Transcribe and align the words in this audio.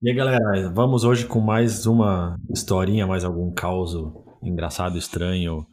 E 0.00 0.10
aí, 0.10 0.14
galera, 0.14 0.70
vamos 0.72 1.02
hoje 1.02 1.26
com 1.26 1.40
mais 1.40 1.84
uma 1.84 2.38
historinha, 2.48 3.04
mais 3.04 3.24
algum 3.24 3.52
caos 3.52 3.94
engraçado, 4.40 4.96
estranho 4.96 5.66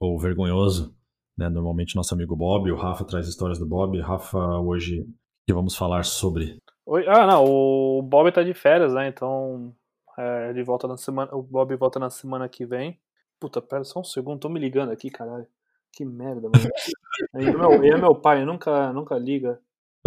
ou 0.00 0.18
vergonhoso. 0.18 0.92
Né? 1.38 1.48
Normalmente 1.48 1.94
nosso 1.94 2.12
amigo 2.12 2.34
Bob, 2.34 2.72
o 2.72 2.76
Rafa 2.76 3.04
traz 3.04 3.28
histórias 3.28 3.56
do 3.56 3.68
Bob. 3.68 4.00
Rafa, 4.00 4.36
hoje 4.58 5.06
que 5.46 5.54
vamos 5.54 5.76
falar 5.76 6.04
sobre. 6.04 6.58
Oi, 6.84 7.04
ah, 7.06 7.24
não, 7.24 7.44
o 7.44 8.02
Bob 8.02 8.32
tá 8.32 8.42
de 8.42 8.52
férias, 8.52 8.92
né? 8.94 9.06
Então 9.06 9.72
é, 10.18 10.50
ele 10.50 10.64
volta 10.64 10.88
na 10.88 10.96
semana. 10.96 11.32
O 11.32 11.40
Bob 11.40 11.76
volta 11.76 12.00
na 12.00 12.10
semana 12.10 12.48
que 12.48 12.66
vem. 12.66 12.98
Puta, 13.38 13.62
pera 13.62 13.84
só 13.84 14.00
um 14.00 14.04
segundo, 14.04 14.40
tô 14.40 14.48
me 14.48 14.58
ligando 14.58 14.90
aqui, 14.90 15.08
caralho. 15.08 15.46
Que 15.92 16.04
merda, 16.04 16.50
mano. 16.52 16.52
Ele 17.32 17.50
é 17.50 17.56
meu, 17.56 17.72
é 17.72 17.96
meu 17.96 18.14
pai, 18.16 18.44
nunca, 18.44 18.92
nunca 18.92 19.16
liga. 19.16 19.60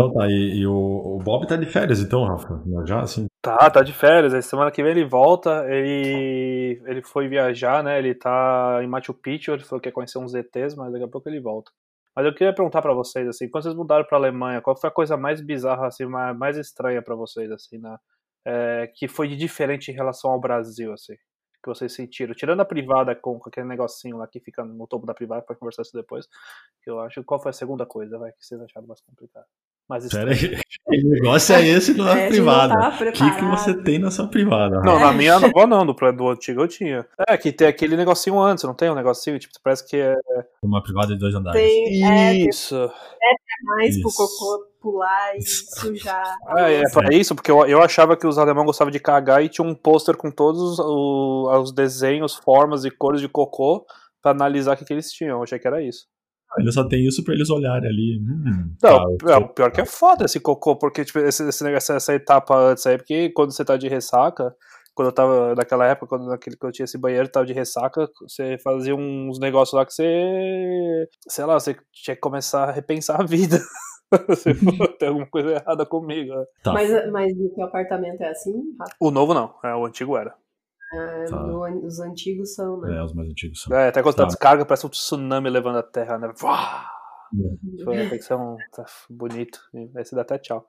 Então 0.10 0.14
tá, 0.14 0.28
e, 0.28 0.60
e 0.60 0.68
o, 0.68 0.74
o, 0.74 1.18
Bob 1.20 1.48
tá 1.48 1.56
de 1.56 1.66
férias 1.66 2.00
então, 2.00 2.26
Rafa? 2.26 2.62
Já 2.86 3.02
assim? 3.02 3.26
Tá, 3.42 3.70
tá 3.70 3.82
de 3.82 3.94
férias. 3.94 4.34
Aí 4.34 4.42
semana 4.42 4.72
que 4.72 4.82
vem 4.82 4.92
ele 4.92 5.06
volta. 5.06 5.66
Ele, 5.68 6.82
ele 6.86 7.02
foi 7.02 7.28
viajar, 7.28 7.84
né? 7.84 8.00
Ele 8.00 8.16
tá 8.16 8.80
em 8.84 8.88
Machu 8.88 9.14
Picchu, 9.14 9.52
ele 9.52 9.64
falou 9.64 9.82
que 9.82 9.90
quer 9.90 9.94
conhecer 9.94 10.18
uns 10.18 10.34
ETs, 10.34 10.76
mas 10.76 10.92
daqui 10.92 11.06
a 11.06 11.08
pouco 11.08 11.30
ele 11.30 11.40
volta. 11.40 11.72
Mas 12.16 12.26
eu 12.26 12.34
queria 12.34 12.54
perguntar 12.54 12.82
para 12.82 12.94
vocês, 12.94 13.26
assim, 13.28 13.50
quando 13.50 13.64
vocês 13.64 13.76
mudaram 13.76 14.06
pra 14.06 14.18
Alemanha, 14.18 14.62
qual 14.62 14.76
foi 14.76 14.90
a 14.90 14.94
coisa 14.94 15.16
mais 15.16 15.40
bizarra, 15.40 15.88
assim, 15.88 16.06
mais, 16.06 16.58
estranha 16.58 17.02
para 17.02 17.16
vocês, 17.16 17.50
assim? 17.52 17.82
É, 18.46 18.92
que 18.96 19.08
foi 19.08 19.30
diferente 19.30 19.92
em 19.92 19.94
relação 19.94 20.32
ao 20.32 20.40
Brasil, 20.40 20.92
assim? 20.92 21.16
que 21.62 21.70
vocês 21.70 21.94
sentiram? 21.94 22.34
Tirando 22.34 22.62
a 22.62 22.66
privada 22.66 23.16
com, 23.16 23.40
com 23.40 23.50
aquele 23.50 23.68
negocinho 23.68 24.18
lá 24.18 24.28
que 24.28 24.40
fica 24.40 24.66
no 24.66 24.88
topo 24.88 25.06
da 25.06 25.14
privada, 25.14 25.44
para 25.44 25.56
conversar 25.56 25.84
isso 25.84 25.96
depois. 25.96 26.28
Que 26.84 26.90
eu 26.90 27.00
acho. 27.00 27.24
Qual 27.24 27.42
foi 27.42 27.52
a 27.52 27.54
segunda 27.54 27.86
coisa, 27.86 28.18
vai, 28.18 28.32
que 28.32 28.46
vocês 28.46 28.60
acharam 28.60 28.88
mais 28.88 29.02
complicado? 29.92 29.92
Mais 29.92 30.08
Pera 30.10 30.32
aí, 30.32 30.62
que 30.90 31.04
negócio 31.04 31.56
é 31.56 31.68
esse 31.68 31.94
na 31.94 32.18
é, 32.18 32.28
privada? 32.28 32.90
O 32.90 33.12
que, 33.12 33.36
que 33.36 33.46
você 33.46 33.74
tem 33.74 34.00
na 34.00 34.10
sua 34.10 34.28
privada? 34.28 34.82
Não, 34.82 35.00
na 35.00 35.12
minha 35.12 35.40
não, 35.40 35.68
não, 35.68 35.86
do, 35.86 35.94
do 35.94 36.30
antigo 36.30 36.62
eu 36.62 36.68
tinha. 36.68 37.06
É, 37.28 37.38
que 37.38 37.52
tem 37.52 37.68
aquele 37.68 37.96
negocinho 37.96 38.40
antes, 38.40 38.64
não 38.64 38.74
tem 38.74 38.90
um 38.90 38.96
negocinho? 38.96 39.38
Tipo, 39.40 39.54
parece 39.64 39.88
que 39.88 39.98
é. 39.98 40.16
Uma 40.64 40.82
privada 40.82 41.14
de 41.14 41.20
dois 41.20 41.36
andares. 41.36 41.60
Tem, 41.60 42.04
é, 42.04 42.34
isso. 42.34 42.76
É, 42.76 43.66
mais 43.66 43.96
isso. 43.96 44.02
pro 44.02 44.12
cocô 44.14 44.72
pular 44.82 45.38
e 45.38 45.42
sujar. 45.44 46.36
É, 46.58 46.82
é 46.82 46.90
pra 46.92 47.14
isso, 47.14 47.36
porque 47.36 47.52
eu, 47.52 47.66
eu 47.68 47.82
achava 47.82 48.18
que 48.18 48.26
os 48.26 48.38
alemães 48.38 48.66
gostavam 48.66 48.92
de 48.92 49.00
cagar 49.00 49.44
e 49.44 49.50
tinha 49.50 49.66
um 49.66 49.76
pôster 49.76 50.18
com 50.18 50.32
todos 50.32 50.80
os, 50.80 50.80
os 50.80 51.72
desenhos, 51.72 52.34
formas 52.36 52.84
e 52.84 52.90
cores 52.90 53.22
de 53.22 53.30
cocô 53.30 53.86
para 54.22 54.32
analisar 54.32 54.74
o 54.74 54.78
que, 54.78 54.86
que 54.86 54.94
eles 54.94 55.12
tinham. 55.12 55.38
Eu 55.38 55.44
achei 55.44 55.60
que 55.60 55.68
era 55.68 55.82
isso. 55.82 56.06
Ele 56.58 56.72
só 56.72 56.84
tem 56.84 57.06
isso 57.06 57.24
pra 57.24 57.34
eles 57.34 57.50
olharem 57.50 57.90
ali. 57.90 58.20
Hum, 58.20 58.76
não, 58.82 59.18
tá, 59.18 59.34
é, 59.34 59.38
o 59.38 59.48
pior 59.50 59.72
que 59.72 59.82
é 59.82 59.86
foda 59.86 60.26
esse 60.26 60.40
cocô, 60.40 60.76
porque 60.76 61.06
tipo, 61.06 61.20
esse, 61.20 61.48
esse 61.48 61.64
negócio, 61.64 61.96
essa 61.96 62.14
etapa 62.14 62.56
antes 62.56 62.86
aí, 62.86 62.98
porque 62.98 63.30
quando 63.30 63.52
você 63.52 63.64
tá 63.64 63.78
de 63.78 63.88
ressaca, 63.88 64.54
quando 64.94 65.08
eu 65.08 65.14
tava 65.14 65.56
naquela 65.56 65.86
época, 65.88 66.08
quando 66.08 66.28
naquele 66.28 66.58
que 66.58 66.66
eu 66.66 66.72
tinha 66.72 66.84
esse 66.84 66.98
banheiro, 66.98 67.30
tava 67.30 67.46
de 67.46 67.54
ressaca, 67.54 68.10
você 68.22 68.58
fazia 68.58 68.96
uns 68.96 69.40
negócios 69.40 69.74
lá 69.74 69.86
que 69.86 69.94
você, 69.94 71.08
sei 71.28 71.46
lá, 71.46 71.60
você 71.60 71.76
tinha 71.94 72.16
que 72.16 72.22
começar 72.22 72.66
a 72.66 72.72
repensar 72.72 73.22
a 73.22 73.26
vida. 73.26 73.60
tem 75.00 75.08
alguma 75.08 75.28
coisa 75.28 75.52
errada 75.52 75.86
comigo. 75.86 76.36
Né? 76.36 76.46
Tá. 76.64 76.74
Mas, 76.74 77.12
mas 77.12 77.32
o 77.32 77.50
teu 77.56 77.66
apartamento 77.66 78.22
é 78.22 78.30
assim? 78.30 78.54
O 79.00 79.10
novo 79.10 79.34
não, 79.34 79.54
é, 79.64 79.74
o 79.74 79.86
antigo 79.86 80.18
era. 80.18 80.36
Ah, 80.94 81.26
tá. 81.30 81.44
no, 81.44 81.86
os 81.86 82.00
antigos 82.00 82.54
são, 82.54 82.82
né? 82.82 82.98
É, 82.98 83.04
os 83.04 83.14
mais 83.14 83.30
antigos 83.30 83.62
são. 83.62 83.76
É, 83.76 83.88
até 83.88 84.04
quando 84.04 84.16
tá. 84.16 84.24
tá 84.24 84.28
descarga, 84.28 84.66
parece 84.66 84.86
um 84.86 84.90
tsunami 84.90 85.50
levando 85.50 85.78
a 85.78 85.84
terra, 85.84 86.18
né? 86.18 86.28
É. 86.28 87.84
Foi, 87.84 87.96
tem 88.10 88.18
que 88.18 88.24
ser 88.24 88.36
um 88.36 88.58
tá 88.74 88.86
bonito. 89.10 89.60
Aí 89.74 90.04
você 90.04 90.16
dá 90.16 90.22
até 90.22 90.38
tchau. 90.38 90.68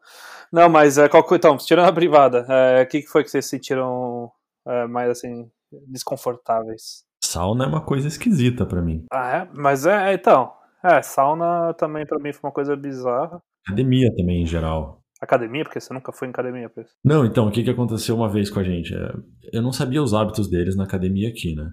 Não, 0.52 0.68
mas 0.68 0.96
é, 0.96 1.08
qual, 1.08 1.26
então, 1.32 1.56
tirando 1.56 1.88
a 1.88 1.92
privada, 1.92 2.46
o 2.48 2.52
é, 2.52 2.86
que, 2.86 3.02
que 3.02 3.08
foi 3.08 3.24
que 3.24 3.30
vocês 3.30 3.46
sentiram 3.46 4.30
é, 4.66 4.86
mais 4.86 5.10
assim, 5.10 5.50
desconfortáveis? 5.88 7.04
Sauna 7.24 7.64
é 7.64 7.68
uma 7.68 7.84
coisa 7.84 8.06
esquisita 8.06 8.64
para 8.64 8.80
mim. 8.80 9.04
Ah, 9.10 9.38
é? 9.38 9.48
Mas 9.52 9.86
é, 9.86 10.14
então. 10.14 10.52
É, 10.84 11.00
sauna 11.00 11.72
também 11.74 12.04
para 12.04 12.18
mim 12.18 12.32
foi 12.32 12.48
uma 12.48 12.54
coisa 12.54 12.76
bizarra. 12.76 13.40
Academia 13.66 14.12
também, 14.16 14.42
em 14.42 14.46
geral. 14.46 15.01
Academia? 15.22 15.62
Porque 15.62 15.78
você 15.78 15.94
nunca 15.94 16.10
foi 16.10 16.26
em 16.26 16.32
academia, 16.32 16.68
isso. 16.76 16.94
Não, 17.04 17.24
então, 17.24 17.46
o 17.46 17.50
que, 17.52 17.62
que 17.62 17.70
aconteceu 17.70 18.16
uma 18.16 18.28
vez 18.28 18.50
com 18.50 18.58
a 18.58 18.64
gente? 18.64 18.92
É, 18.92 19.14
eu 19.52 19.62
não 19.62 19.72
sabia 19.72 20.02
os 20.02 20.12
hábitos 20.12 20.50
deles 20.50 20.74
na 20.74 20.82
academia 20.82 21.28
aqui, 21.28 21.54
né? 21.54 21.70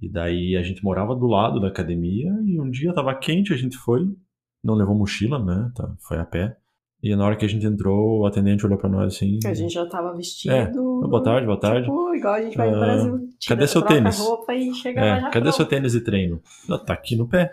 E 0.00 0.08
daí 0.08 0.56
a 0.56 0.62
gente 0.62 0.84
morava 0.84 1.12
do 1.12 1.26
lado 1.26 1.58
da 1.58 1.66
academia 1.66 2.30
e 2.46 2.60
um 2.60 2.70
dia 2.70 2.94
tava 2.94 3.12
quente, 3.16 3.52
a 3.52 3.56
gente 3.56 3.76
foi, 3.76 4.08
não 4.62 4.74
levou 4.74 4.94
mochila, 4.94 5.44
né? 5.44 5.72
Tá, 5.74 5.92
foi 6.00 6.18
a 6.18 6.24
pé. 6.24 6.56
E 7.02 7.16
na 7.16 7.26
hora 7.26 7.34
que 7.34 7.44
a 7.44 7.48
gente 7.48 7.66
entrou, 7.66 8.20
o 8.20 8.26
atendente 8.26 8.64
olhou 8.64 8.78
pra 8.78 8.88
nós 8.88 9.16
assim. 9.16 9.40
A 9.44 9.52
gente 9.52 9.74
já 9.74 9.84
tava 9.86 10.14
vestido. 10.14 10.54
É, 10.54 10.70
boa 10.70 11.22
tarde, 11.24 11.46
boa 11.46 11.58
tarde. 11.58 11.82
Tipo, 11.82 12.14
igual 12.14 12.34
a 12.34 12.42
gente 12.42 12.56
vai 12.56 12.68
uh, 12.68 12.70
no 12.70 12.76
ah, 12.76 12.80
Brasil. 12.80 13.28
Cadê 13.48 13.66
seu 13.66 13.82
tênis? 13.82 14.18
Roupa 14.20 14.54
e 14.54 14.72
chega 14.72 15.00
é, 15.00 15.20
cadê 15.22 15.40
pronto. 15.40 15.56
seu 15.56 15.66
tênis 15.66 15.92
de 15.92 16.00
treino? 16.02 16.40
Tá 16.86 16.94
aqui 16.94 17.16
no 17.16 17.26
pé 17.26 17.52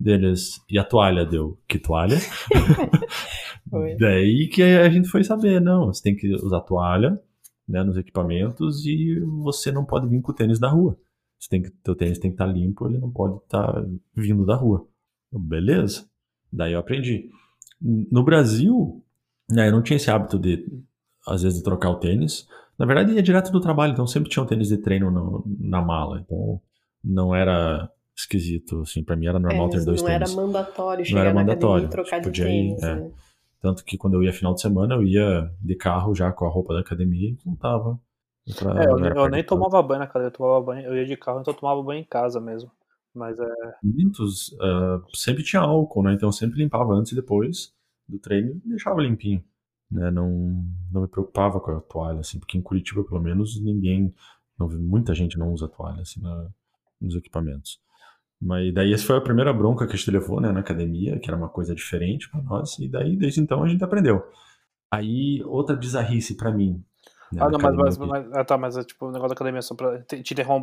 deles. 0.00 0.62
E 0.70 0.78
a 0.78 0.84
toalha 0.84 1.26
deu. 1.26 1.58
Que 1.68 1.78
toalha? 1.78 2.16
Daí 3.98 4.48
que 4.48 4.62
a 4.62 4.88
gente 4.88 5.08
foi 5.08 5.24
saber, 5.24 5.60
não, 5.60 5.86
você 5.86 6.02
tem 6.02 6.16
que 6.16 6.32
usar 6.34 6.60
toalha 6.60 7.20
né, 7.68 7.82
nos 7.82 7.96
equipamentos 7.96 8.84
e 8.86 9.18
você 9.42 9.72
não 9.72 9.84
pode 9.84 10.08
vir 10.08 10.20
com 10.20 10.32
o 10.32 10.34
tênis 10.34 10.58
da 10.58 10.68
rua. 10.68 10.96
Você 11.38 11.48
tem 11.48 11.62
que, 11.62 11.70
teu 11.82 11.94
tênis 11.94 12.18
tem 12.18 12.30
que 12.30 12.34
estar 12.34 12.46
tá 12.46 12.52
limpo, 12.52 12.86
ele 12.86 12.98
não 12.98 13.10
pode 13.10 13.36
estar 13.36 13.72
tá 13.72 13.86
vindo 14.14 14.46
da 14.46 14.54
rua. 14.54 14.86
Beleza. 15.32 16.08
Daí 16.52 16.72
eu 16.72 16.78
aprendi. 16.78 17.28
No 17.80 18.24
Brasil, 18.24 19.04
né, 19.50 19.68
eu 19.68 19.72
não 19.72 19.82
tinha 19.82 19.96
esse 19.96 20.10
hábito 20.10 20.38
de, 20.38 20.66
às 21.26 21.42
vezes, 21.42 21.58
de 21.58 21.64
trocar 21.64 21.90
o 21.90 21.96
tênis. 21.96 22.48
Na 22.78 22.86
verdade, 22.86 23.12
ia 23.12 23.22
direto 23.22 23.50
do 23.50 23.60
trabalho, 23.60 23.92
então 23.92 24.06
sempre 24.06 24.30
tinha 24.30 24.42
um 24.42 24.46
tênis 24.46 24.68
de 24.68 24.78
treino 24.78 25.10
no, 25.10 25.44
na 25.58 25.82
mala. 25.82 26.20
Então 26.20 26.60
não 27.02 27.34
era 27.34 27.90
esquisito, 28.16 28.80
assim, 28.80 29.04
para 29.04 29.14
mim 29.14 29.26
era 29.26 29.38
normal 29.38 29.66
é, 29.66 29.70
ter 29.70 29.84
dois 29.84 30.00
não 30.00 30.08
tênis. 30.08 30.34
Não 30.34 30.42
era 30.42 30.46
mandatório 30.46 31.04
chegar 31.04 31.20
não 31.20 31.26
era 31.26 31.34
mandatório. 31.34 31.86
e 31.86 31.90
trocar 31.90 32.20
de 32.20 32.30
tênis. 32.30 32.82
Ir, 32.82 32.86
é. 32.86 32.94
né? 32.94 33.10
Tanto 33.60 33.84
que 33.84 33.96
quando 33.96 34.14
eu 34.14 34.22
ia 34.22 34.32
final 34.32 34.54
de 34.54 34.60
semana, 34.60 34.94
eu 34.94 35.02
ia 35.02 35.50
de 35.60 35.74
carro 35.74 36.14
já 36.14 36.30
com 36.32 36.46
a 36.46 36.50
roupa 36.50 36.74
da 36.74 36.80
academia 36.80 37.30
e 37.30 37.38
voltava. 37.44 37.98
Pra, 38.58 38.82
é, 38.82 38.86
eu, 38.86 38.98
eu 38.98 39.28
nem 39.28 39.42
tomava 39.42 39.82
banho 39.82 40.00
na 40.00 40.04
academia, 40.04 40.28
eu 40.28 40.32
tomava 40.32 40.60
banho, 40.64 40.86
eu 40.86 40.96
ia 40.96 41.06
de 41.06 41.16
carro, 41.16 41.40
então 41.40 41.52
eu 41.52 41.58
tomava 41.58 41.82
banho 41.82 42.00
em 42.00 42.04
casa 42.04 42.40
mesmo. 42.40 42.70
Mas 43.14 43.38
é. 43.40 43.46
Muitos 43.82 44.52
uh, 44.52 45.02
sempre 45.14 45.42
tinha 45.42 45.62
álcool, 45.62 46.02
né? 46.02 46.12
Então 46.12 46.28
eu 46.28 46.32
sempre 46.32 46.58
limpava 46.58 46.92
antes 46.92 47.12
e 47.12 47.14
depois 47.14 47.72
do 48.06 48.18
treino 48.18 48.60
e 48.64 48.68
deixava 48.68 49.00
limpinho. 49.00 49.42
Né? 49.90 50.10
Não, 50.10 50.30
não 50.92 51.02
me 51.02 51.08
preocupava 51.08 51.58
com 51.58 51.70
a 51.70 51.80
toalha, 51.80 52.20
assim, 52.20 52.38
porque 52.38 52.58
em 52.58 52.62
Curitiba, 52.62 53.02
pelo 53.04 53.20
menos, 53.20 53.60
ninguém. 53.60 54.14
Não, 54.58 54.68
muita 54.68 55.14
gente 55.14 55.38
não 55.38 55.52
usa 55.52 55.68
toalha 55.68 56.02
assim, 56.02 56.20
na, 56.20 56.48
nos 57.00 57.16
equipamentos. 57.16 57.80
Mas 58.40 58.72
daí 58.74 58.92
essa 58.92 59.04
foi 59.04 59.16
a 59.16 59.20
primeira 59.20 59.52
bronca 59.52 59.86
que 59.86 59.94
a 59.94 59.96
gente 59.96 60.10
levou, 60.10 60.40
né, 60.40 60.52
na 60.52 60.60
academia, 60.60 61.18
que 61.18 61.28
era 61.28 61.36
uma 61.36 61.48
coisa 61.48 61.74
diferente 61.74 62.30
para 62.30 62.42
nós, 62.42 62.78
e 62.78 62.88
daí 62.88 63.16
desde 63.16 63.40
então 63.40 63.62
a 63.62 63.68
gente 63.68 63.82
aprendeu. 63.82 64.22
Aí 64.90 65.42
outra 65.44 65.74
bizarrice 65.74 66.36
para 66.36 66.52
mim. 66.52 66.84
Né, 67.32 67.40
ah, 67.42 67.48
não, 67.48 67.58
mas, 67.58 67.74
mas, 67.74 67.98
mas, 67.98 68.32
ah, 68.32 68.44
tá, 68.44 68.56
mas 68.56 68.76
é 68.76 68.84
tipo 68.84 69.06
o 69.06 69.10
negócio 69.10 69.30
da 69.30 69.34
academia 69.34 69.60
só 69.60 69.74
pra 69.74 70.00
te, 70.02 70.22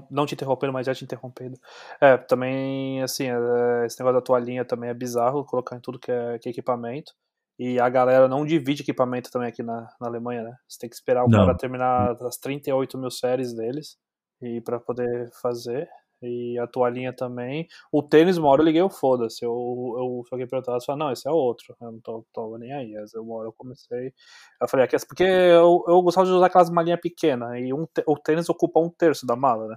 não 0.10 0.26
te 0.26 0.34
interrompendo, 0.34 0.72
mas 0.72 0.86
já 0.86 0.94
te 0.94 1.04
interrompendo. 1.04 1.58
É, 2.00 2.16
também, 2.16 3.02
assim, 3.02 3.26
é, 3.28 3.86
esse 3.86 4.00
negócio 4.00 4.20
da 4.20 4.26
toalhinha 4.26 4.64
também 4.64 4.90
é 4.90 4.94
bizarro, 4.94 5.44
colocar 5.44 5.76
em 5.76 5.82
tudo 5.82 6.00
que 6.00 6.12
é, 6.12 6.40
que 6.40 6.48
é 6.48 6.52
equipamento. 6.52 7.14
E 7.60 7.80
a 7.80 7.88
galera 7.90 8.28
não 8.28 8.46
divide 8.46 8.82
equipamento 8.82 9.30
também 9.30 9.48
aqui 9.48 9.62
na, 9.62 9.88
na 10.00 10.08
Alemanha, 10.08 10.44
né? 10.44 10.56
Você 10.68 10.80
tem 10.80 10.90
que 10.90 10.96
esperar 10.96 11.24
o 11.24 11.30
não. 11.30 11.40
cara 11.40 11.58
terminar 11.58 12.12
as 12.22 12.38
38 12.38 12.98
mil 12.98 13.12
séries 13.12 13.54
deles 13.54 13.98
e 14.42 14.60
para 14.62 14.80
poder 14.80 15.30
fazer 15.42 15.88
e 16.24 16.58
a 16.60 16.68
toalhinha 16.68 17.14
também. 17.14 17.68
O 17.92 18.02
tênis, 18.02 18.38
uma 18.38 18.50
hora 18.50 18.62
eu 18.62 18.66
liguei 18.66 18.82
o 18.82 18.90
foda-se. 18.90 19.44
Eu, 19.46 19.52
eu, 19.52 20.24
alguém 20.32 20.48
perguntar, 20.48 20.74
eu 20.74 20.82
falei, 20.82 21.00
não, 21.00 21.12
esse 21.12 21.28
é 21.28 21.32
outro. 21.32 21.76
Eu 21.82 21.92
não 21.92 22.00
tô, 22.00 22.26
tô 22.34 22.58
nem 22.58 22.72
aí. 22.74 22.96
Uma 23.16 23.36
hora 23.36 23.48
eu 23.48 23.54
comecei. 23.54 24.14
Eu 24.62 24.68
falei, 24.68 24.86
aqui, 24.86 24.96
porque 25.08 25.24
eu, 25.24 25.84
eu 25.88 26.02
gostava 26.02 26.28
de 26.28 26.34
usar 26.34 26.46
aquelas 26.48 26.70
malinhas 26.70 27.00
pequenas. 27.00 27.58
E 27.60 27.74
um, 27.74 27.86
o 28.08 28.18
tênis 28.18 28.50
ocupa 28.50 28.80
um 28.80 28.90
terço 28.90 29.26
da 29.26 29.36
mala, 29.36 29.68
né? 29.68 29.76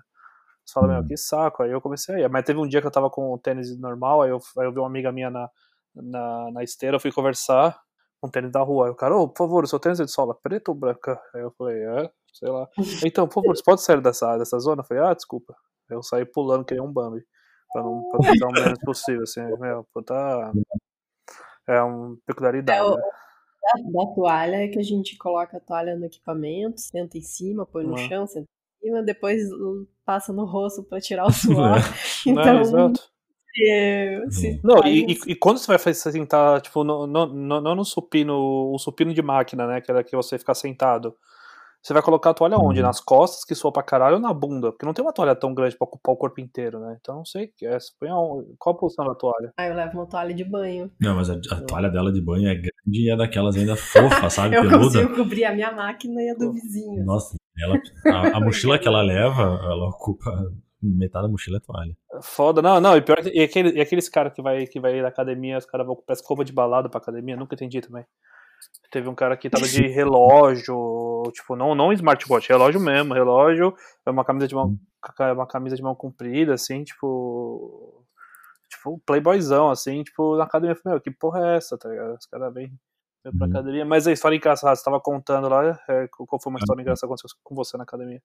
Você 0.65 0.73
fala, 0.73 0.89
meu, 0.89 0.97
uhum. 0.99 1.07
que 1.07 1.17
saco. 1.17 1.63
Aí 1.63 1.71
eu 1.71 1.81
comecei 1.81 2.17
aí. 2.17 2.29
Mas 2.29 2.45
teve 2.45 2.59
um 2.59 2.69
dia 2.69 2.81
que 2.81 2.87
eu 2.87 2.91
tava 2.91 3.09
com 3.09 3.33
o 3.33 3.39
tênis 3.39 3.79
normal, 3.79 4.23
aí 4.23 4.31
eu, 4.31 4.41
aí 4.59 4.67
eu 4.67 4.73
vi 4.73 4.79
uma 4.79 4.89
amiga 4.89 5.13
minha 5.13 5.31
na, 5.31 5.49
na, 5.95 6.51
na 6.53 6.65
esteira, 6.65 6.97
eu 6.97 7.01
fui 7.01 7.13
conversar 7.13 7.81
com 8.21 8.27
o 8.27 8.31
tênis 8.31 8.51
da 8.51 8.61
rua. 8.63 8.87
Aí 8.87 8.91
o 8.91 8.95
cara, 8.95 9.17
ô, 9.17 9.23
oh, 9.23 9.29
por 9.29 9.39
favor, 9.39 9.65
o 9.65 9.67
seu 9.67 9.79
tênis 9.79 10.01
é 10.01 10.05
de 10.05 10.11
sola 10.11 10.35
preta 10.35 10.71
ou 10.71 10.77
branca? 10.77 11.21
Aí 11.35 11.41
eu 11.41 11.53
falei, 11.57 11.83
é, 11.83 12.11
sei 12.33 12.51
lá. 12.51 12.69
Então, 13.07 13.27
por 13.29 13.35
favor, 13.35 13.57
você 13.57 13.63
pode 13.63 13.83
sair 13.83 14.01
dessa, 14.01 14.37
dessa 14.37 14.59
zona? 14.59 14.81
Eu 14.83 14.85
falei, 14.87 15.03
ah, 15.05 15.15
desculpa. 15.15 15.55
Eu 15.91 16.03
saí 16.03 16.25
pulando 16.25 16.65
que 16.65 16.75
nem 16.75 16.83
um 16.83 16.93
Bambi. 16.93 17.23
Pra 17.73 17.83
não 17.83 18.09
pra 18.11 18.23
ficar 18.33 18.49
o 18.49 18.53
menos 18.53 18.79
possível, 18.85 19.23
assim. 19.23 19.41
Meu, 19.59 19.87
pô, 19.93 20.03
tá. 20.03 20.53
É 21.67 21.81
uma 21.83 22.17
peculiaridade. 22.27 22.79
É, 22.79 22.83
o- 22.83 22.95
né? 22.97 23.03
Da, 23.93 24.05
da 24.05 24.15
toalha 24.15 24.57
é 24.65 24.69
que 24.69 24.79
a 24.79 24.83
gente 24.83 25.17
coloca 25.19 25.57
a 25.57 25.61
toalha 25.61 25.97
no 25.97 26.05
equipamento, 26.05 26.81
senta 26.81 27.19
em 27.19 27.23
cima, 27.23 27.67
põe 27.67 27.85
no 27.85 27.95
Ah. 27.95 28.09
chão, 28.09 28.27
senta 28.27 28.47
em 28.83 28.87
cima, 28.87 29.03
depois 29.03 29.43
passa 30.05 30.33
no 30.33 30.45
rosto 30.45 30.85
pra 30.85 31.01
tirar 31.01 31.27
o 31.27 31.31
suor. 31.33 31.75
Né, 32.27 32.33
Então, 32.33 32.61
exato. 32.61 33.01
se, 33.53 34.27
se 34.31 34.61
Não, 34.63 34.85
e, 34.87 35.13
e, 35.13 35.19
e 35.33 35.35
quando 35.35 35.59
você 35.59 35.67
vai 35.67 35.79
fazer 35.79 36.13
sentar, 36.13 36.61
tipo, 36.61 36.85
no, 36.85 37.07
no, 37.09 37.27
no, 37.27 37.61
não 37.61 37.75
no 37.75 37.85
supino, 37.85 38.35
o 38.73 38.79
supino 38.79 39.13
de 39.13 39.23
máquina, 39.23 39.67
né? 39.67 39.81
Que 39.81 39.91
era 39.91 40.05
que 40.05 40.15
você 40.15 40.39
ficar 40.39 40.55
sentado. 40.55 41.17
Você 41.87 41.93
vai 41.93 42.03
colocar 42.03 42.31
a 42.31 42.35
toalha 42.35 42.57
onde? 42.59 42.81
Uhum. 42.81 42.87
Nas 42.87 42.99
costas, 43.01 43.45
que 43.45 43.55
soa 43.55 43.71
pra 43.71 43.81
caralho, 43.81 44.17
ou 44.17 44.21
na 44.21 44.35
bunda? 44.35 44.73
Porque 44.73 44.85
não 44.85 44.93
tem 44.93 45.05
uma 45.05 45.13
toalha 45.13 45.37
tão 45.37 45.55
grande 45.55 45.79
pra 45.79 45.87
ocupar 45.87 46.13
o 46.17 46.19
corpo 46.19 46.41
inteiro, 46.41 46.81
né? 46.81 46.97
Então 47.01 47.15
não 47.15 47.25
sei. 47.25 47.53
É, 47.63 47.79
você 47.79 47.93
põe 48.01 48.09
aonde- 48.09 48.49
qual 48.59 48.75
a 48.75 48.79
posição 48.81 49.07
da 49.07 49.15
toalha? 49.15 49.53
Aí 49.57 49.69
eu 49.71 49.75
levo 49.77 49.93
uma 49.99 50.07
toalha 50.09 50.35
de 50.35 50.43
banho. 50.43 50.91
Não, 51.01 51.15
mas 51.15 51.31
a, 51.31 51.35
a 51.35 51.61
toalha 51.61 51.89
dela 51.89 52.13
de 52.13 52.21
banho 52.21 52.49
é 52.49 52.55
grande 52.57 52.73
e 52.89 53.09
é 53.09 53.17
daquelas 53.17 53.55
ainda 53.57 53.77
fofa, 53.77 54.29
sabe? 54.29 54.57
Eu 54.59 54.63
Peluda. 54.63 54.79
consigo 54.85 55.15
cobrir 55.15 55.45
a 55.45 55.55
minha 55.55 55.71
máquina 55.71 56.21
e 56.21 56.31
a 56.31 56.35
do 56.35 56.53
vizinho. 56.53 57.05
Nossa, 57.05 57.37
ela, 57.57 57.79
a, 58.07 58.37
a 58.39 58.41
mochila 58.41 58.81
que 58.81 58.89
ela 58.89 59.01
leva, 59.03 59.43
ela 59.43 59.89
ocupa 59.89 60.29
metade 60.83 61.27
da 61.27 61.31
mochila 61.31 61.59
é 61.59 61.61
toalha. 61.61 61.97
Foda, 62.21 62.61
não, 62.61 62.81
não, 62.81 62.97
e 62.97 63.01
pior 63.01 63.23
que 63.23 63.29
e, 63.31 63.41
aquele, 63.45 63.79
e 63.79 63.81
aqueles 63.81 64.09
caras 64.09 64.33
que 64.33 64.43
vai, 64.43 64.67
que 64.67 64.81
vai 64.81 65.01
na 65.01 65.07
academia, 65.07 65.57
os 65.57 65.67
caras 65.67 65.87
vão 65.87 65.95
com 65.95 66.13
escova 66.13 66.45
de 66.45 66.53
balada 66.53 66.89
pra 66.89 66.99
academia, 66.99 67.37
nunca 67.37 67.55
entendi 67.55 67.81
também. 67.81 68.05
Teve 68.91 69.09
um 69.09 69.15
cara 69.15 69.37
que 69.37 69.51
tava 69.51 69.67
de 69.67 69.87
relógio, 69.89 71.23
tipo, 71.33 71.57
não, 71.57 71.75
não 71.75 71.93
smartwatch, 71.93 72.49
relógio 72.49 72.81
mesmo, 72.81 73.15
relógio, 73.15 73.75
é 74.07 74.11
uma 74.11 74.25
camisa 74.25 74.47
de 74.47 74.55
mão, 74.55 74.79
é 75.21 75.33
uma 75.33 75.47
camisa 75.47 75.77
de 75.77 75.83
mão 75.83 75.95
comprida, 75.95 76.55
assim, 76.55 76.85
tipo. 76.85 78.05
Tipo, 78.69 79.01
playboyzão, 79.07 79.71
assim, 79.71 80.03
tipo, 80.03 80.37
na 80.37 80.45
academia, 80.45 80.73
eu 80.75 80.77
falei, 80.81 80.95
meu, 80.97 81.01
que 81.01 81.11
porra 81.11 81.41
é 81.41 81.57
essa, 81.57 81.79
tá 81.79 81.89
ligado? 81.89 82.17
Os 82.17 82.27
caras 82.27 82.53
vêm 82.53 82.73
pra 83.23 83.47
Uhum. 83.47 83.53
academia. 83.53 83.85
Mas 83.85 84.07
a 84.07 84.13
história 84.13 84.37
engraçada, 84.37 84.75
você 84.75 84.85
tava 84.85 85.01
contando 85.01 85.49
lá, 85.49 85.79
é, 85.89 86.09
qual 86.09 86.41
foi 86.41 86.51
uma 86.51 86.59
história 86.59 86.81
engraçada 86.83 87.09
que 87.09 87.15
aconteceu 87.15 87.39
com 87.43 87.55
você 87.55 87.77
na 87.77 87.85
academia? 87.85 88.21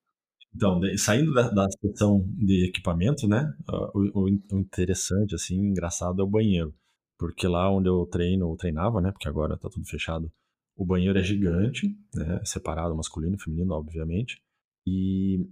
Então, 0.56 0.82
saindo 0.98 1.34
da, 1.34 1.50
da 1.50 1.66
seção 1.80 2.26
de 2.38 2.68
equipamento, 2.68 3.28
né? 3.28 3.54
ah, 3.70 3.92
O, 3.94 4.26
o 4.26 4.40
o 4.54 4.60
interessante, 4.60 5.36
assim, 5.36 5.56
engraçado 5.56 6.22
é 6.22 6.26
o 6.26 6.28
banheiro. 6.28 6.74
Porque 7.22 7.48
lá 7.48 7.70
onde 7.70 7.88
eu 7.88 8.04
treino, 8.08 8.52
eu 8.52 8.58
treinava, 8.58 9.00
né? 9.00 9.12
Porque 9.12 9.28
agora 9.30 9.56
tá 9.56 9.70
tudo 9.70 9.86
fechado. 9.86 10.32
O 10.76 10.84
banheiro 10.84 11.20
é 11.20 11.22
gigante, 11.22 11.96
né? 12.16 12.42
Separado, 12.44 12.96
masculino 12.96 13.36
e 13.36 13.40
feminino, 13.40 13.76
obviamente. 13.76 14.42
E, 14.88 15.48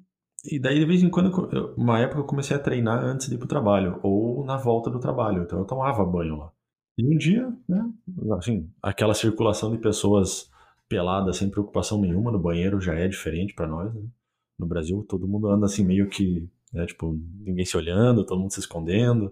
e 0.52 0.58
daí, 0.58 0.80
de 0.80 0.86
vez 0.88 1.04
em 1.04 1.12
quando, 1.12 1.30
eu 1.54 1.76
uma 1.76 2.00
época 2.00 2.22
eu 2.22 2.26
comecei 2.26 2.58
a 2.58 2.60
treinar 2.60 3.06
antes 3.06 3.30
de 3.30 3.36
ir 3.36 3.38
pro 3.38 3.48
trabalho, 3.48 4.00
ou 4.02 4.44
na 4.44 4.58
volta 4.58 4.90
do 4.90 5.00
trabalho. 5.00 5.44
Então 5.44 5.60
eu 5.60 5.66
tomava 5.66 6.04
banho 6.04 6.38
lá. 6.38 6.52
E 6.98 7.06
um 7.06 7.16
dia, 7.16 7.56
né? 7.68 7.88
Assim, 8.36 8.68
aquela 8.82 9.14
circulação 9.14 9.72
de 9.72 9.78
pessoas 9.78 10.50
peladas 10.88 11.38
sem 11.38 11.52
preocupação 11.52 12.02
nenhuma 12.02 12.32
no 12.32 12.40
banheiro 12.40 12.82
já 12.82 12.96
é 12.96 13.08
diferente 13.08 13.54
pra 13.54 13.68
nós, 13.68 13.94
né? 13.94 14.02
No 14.58 14.66
Brasil, 14.66 15.06
todo 15.08 15.28
mundo 15.28 15.50
anda 15.50 15.68
assim 15.68 15.86
meio 15.86 16.10
que, 16.10 16.50
né, 16.74 16.88
tipo, 16.88 17.16
ninguém 17.42 17.64
se 17.64 17.78
olhando, 17.78 18.26
todo 18.26 18.40
mundo 18.40 18.54
se 18.54 18.60
escondendo. 18.60 19.32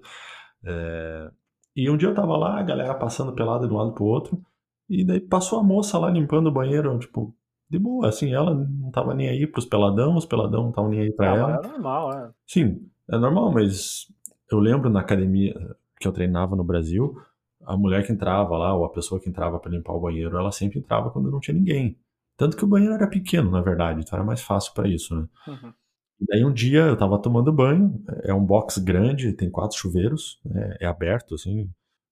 É, 0.64 1.32
E 1.78 1.88
um 1.92 1.96
dia 1.96 2.10
eu 2.10 2.16
tava 2.16 2.36
lá, 2.36 2.60
a 2.60 2.64
galera 2.64 2.96
passando 2.96 3.34
pelada 3.34 3.68
de 3.68 3.74
um 3.74 3.78
lado 3.78 3.92
pro 3.94 4.04
outro, 4.04 4.42
e 4.90 5.06
daí 5.06 5.20
passou 5.20 5.60
a 5.60 5.64
moça 5.64 5.96
lá 6.00 6.10
limpando 6.10 6.48
o 6.48 6.52
banheiro, 6.52 6.98
tipo, 6.98 7.36
de 7.70 7.78
boa, 7.78 8.08
assim, 8.08 8.34
ela 8.34 8.52
não 8.52 8.90
tava 8.90 9.14
nem 9.14 9.30
aí 9.30 9.46
pros 9.46 9.64
peladão, 9.66 10.16
os 10.16 10.26
peladão 10.26 10.64
não 10.64 10.70
estavam 10.70 10.90
nem 10.90 11.02
aí 11.02 11.12
pra 11.14 11.32
Ah, 11.32 11.36
ela. 11.36 11.62
é 11.64 11.68
normal, 11.68 12.14
é. 12.14 12.32
Sim, 12.48 12.90
é 13.08 13.16
normal, 13.20 13.52
mas 13.52 14.12
eu 14.52 14.58
lembro 14.58 14.90
na 14.90 15.02
academia 15.02 15.54
que 16.00 16.08
eu 16.08 16.12
treinava 16.12 16.56
no 16.56 16.64
Brasil, 16.64 17.16
a 17.64 17.78
mulher 17.78 18.04
que 18.04 18.12
entrava 18.12 18.58
lá, 18.58 18.74
ou 18.74 18.84
a 18.84 18.90
pessoa 18.90 19.22
que 19.22 19.30
entrava 19.30 19.60
pra 19.60 19.70
limpar 19.70 19.94
o 19.94 20.00
banheiro, 20.02 20.36
ela 20.36 20.52
sempre 20.52 20.80
entrava 20.80 21.12
quando 21.12 21.30
não 21.30 21.40
tinha 21.40 21.56
ninguém. 21.56 21.96
Tanto 22.36 22.58
que 22.58 22.64
o 22.64 22.68
banheiro 22.68 22.96
era 22.96 23.08
pequeno, 23.08 23.52
na 23.52 23.62
verdade, 23.62 24.00
então 24.02 24.18
era 24.18 24.26
mais 24.26 24.42
fácil 24.42 24.74
pra 24.74 24.88
isso, 24.88 25.16
né? 25.16 25.28
Uhum. 25.48 25.74
E 26.20 26.26
daí 26.26 26.44
um 26.44 26.52
dia 26.54 26.82
eu 26.82 26.98
tava 26.98 27.22
tomando 27.22 27.52
banho, 27.54 28.04
é 28.24 28.34
um 28.34 28.44
box 28.44 28.80
grande, 28.80 29.34
tem 29.34 29.50
quatro 29.52 29.78
chuveiros, 29.78 30.40
né, 30.44 30.76
é 30.80 30.86
aberto, 30.88 31.36
assim, 31.36 31.70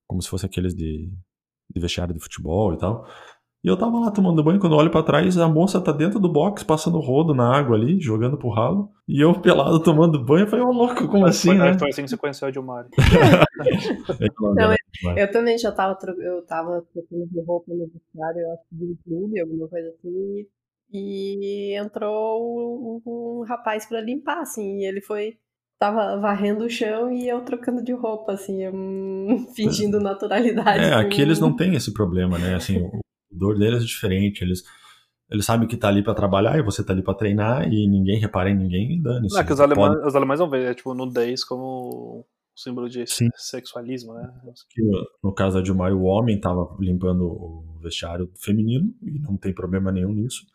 como 0.07 0.21
se 0.21 0.29
fosse 0.29 0.45
aqueles 0.45 0.75
de, 0.75 1.11
de 1.73 1.81
vestiário 1.81 2.13
de 2.13 2.19
futebol 2.19 2.73
e 2.73 2.77
tal. 2.77 3.07
E 3.63 3.67
eu 3.67 3.75
tava 3.75 3.99
lá 3.99 4.11
tomando 4.11 4.43
banho, 4.43 4.59
quando 4.59 4.73
eu 4.73 4.77
olho 4.77 4.91
pra 4.91 5.01
trás, 5.01 5.35
a 5.39 5.47
moça 5.49 5.81
tá 5.81 5.91
dentro 5.91 6.19
do 6.19 6.31
box, 6.31 6.63
passando 6.63 6.99
rodo 6.99 7.33
na 7.33 7.51
água 7.51 7.75
ali, 7.75 7.99
jogando 7.99 8.37
pro 8.37 8.49
ralo. 8.49 8.91
E 9.07 9.19
eu 9.19 9.33
pelado 9.41 9.81
tomando 9.81 10.23
banho, 10.23 10.43
eu 10.45 10.47
falei, 10.47 10.63
ô 10.63 10.71
louco, 10.71 11.07
como 11.07 11.25
assim, 11.25 11.47
foi, 11.47 11.57
né? 11.57 11.79
Foi 11.79 11.89
assim 11.89 12.03
que 12.03 12.09
você 12.09 12.17
conheceu 12.17 12.47
a 12.47 12.51
Dilmari. 12.51 12.89
É 14.21 14.27
Não, 14.39 14.61
ela- 14.61 14.75
Eu 15.19 15.31
também 15.31 15.57
já 15.57 15.71
tava, 15.71 15.97
eu 16.19 16.45
tava 16.45 16.85
trocando 16.93 17.25
de 17.27 17.41
roupa 17.41 17.73
no 17.73 17.87
vestiário, 17.87 18.41
eu 18.41 18.51
acho 18.53 18.61
que 18.69 18.75
de 18.75 18.83
um 18.85 18.95
clube, 19.03 19.39
alguma 19.39 19.67
coisa 19.67 19.89
assim. 19.89 20.09
E 20.09 20.47
entrou 20.93 22.41
um, 22.41 23.01
um 23.05 23.45
rapaz 23.47 23.85
pra 23.85 24.01
limpar, 24.01 24.41
assim, 24.41 24.79
e 24.79 24.85
ele 24.85 25.01
foi. 25.01 25.37
Tava 25.77 26.17
varrendo 26.21 26.63
o 26.63 26.69
chão 26.69 27.11
e 27.11 27.27
eu 27.27 27.41
trocando 27.41 27.83
de 27.83 27.91
roupa, 27.91 28.31
assim, 28.31 28.65
hum, 28.69 29.45
fingindo 29.53 29.99
naturalidade. 29.99 30.85
É, 30.85 30.93
aqui 30.93 31.21
eles 31.21 31.37
não 31.37 31.53
têm 31.53 31.75
esse 31.75 31.93
problema, 31.93 32.39
né? 32.39 32.55
Assim, 32.55 32.81
o 32.81 33.01
o 33.35 33.37
dor 33.37 33.57
deles 33.57 33.83
é 33.83 33.85
diferente. 33.85 34.43
Eles, 34.43 34.63
eles 35.29 35.45
sabem 35.45 35.67
que 35.67 35.77
tá 35.77 35.89
ali 35.89 36.03
pra 36.03 36.15
trabalhar 36.15 36.57
e 36.57 36.63
você 36.63 36.83
tá 36.83 36.93
ali 36.93 37.03
pra 37.03 37.13
treinar 37.13 37.67
e 37.71 37.87
ninguém 37.87 38.19
repara 38.19 38.49
em 38.49 38.55
ninguém 38.55 38.93
e 38.93 39.01
dane-se. 39.01 39.35
Não, 39.35 39.41
é 39.41 39.45
que 39.45 39.53
os 39.53 39.59
alemães, 39.59 40.05
os 40.05 40.15
alemães 40.15 40.39
vão 40.39 40.49
ver, 40.49 40.71
é, 40.71 40.73
tipo, 40.73 40.93
nudez 40.93 41.43
como 41.43 42.25
símbolo 42.55 42.89
de 42.89 43.05
Sim. 43.05 43.29
sexualismo, 43.35 44.13
né? 44.13 44.31
que 44.69 44.81
no 45.21 45.33
caso 45.33 45.57
da 45.57 45.61
Dilmar, 45.61 45.91
o 45.91 46.03
homem 46.03 46.37
estava 46.37 46.73
limpando 46.79 47.25
o 47.25 47.79
vestiário 47.81 48.31
feminino 48.39 48.93
e 49.03 49.19
não 49.19 49.35
tem 49.35 49.53
problema 49.53 49.91
nenhum 49.91 50.13
nisso. 50.13 50.45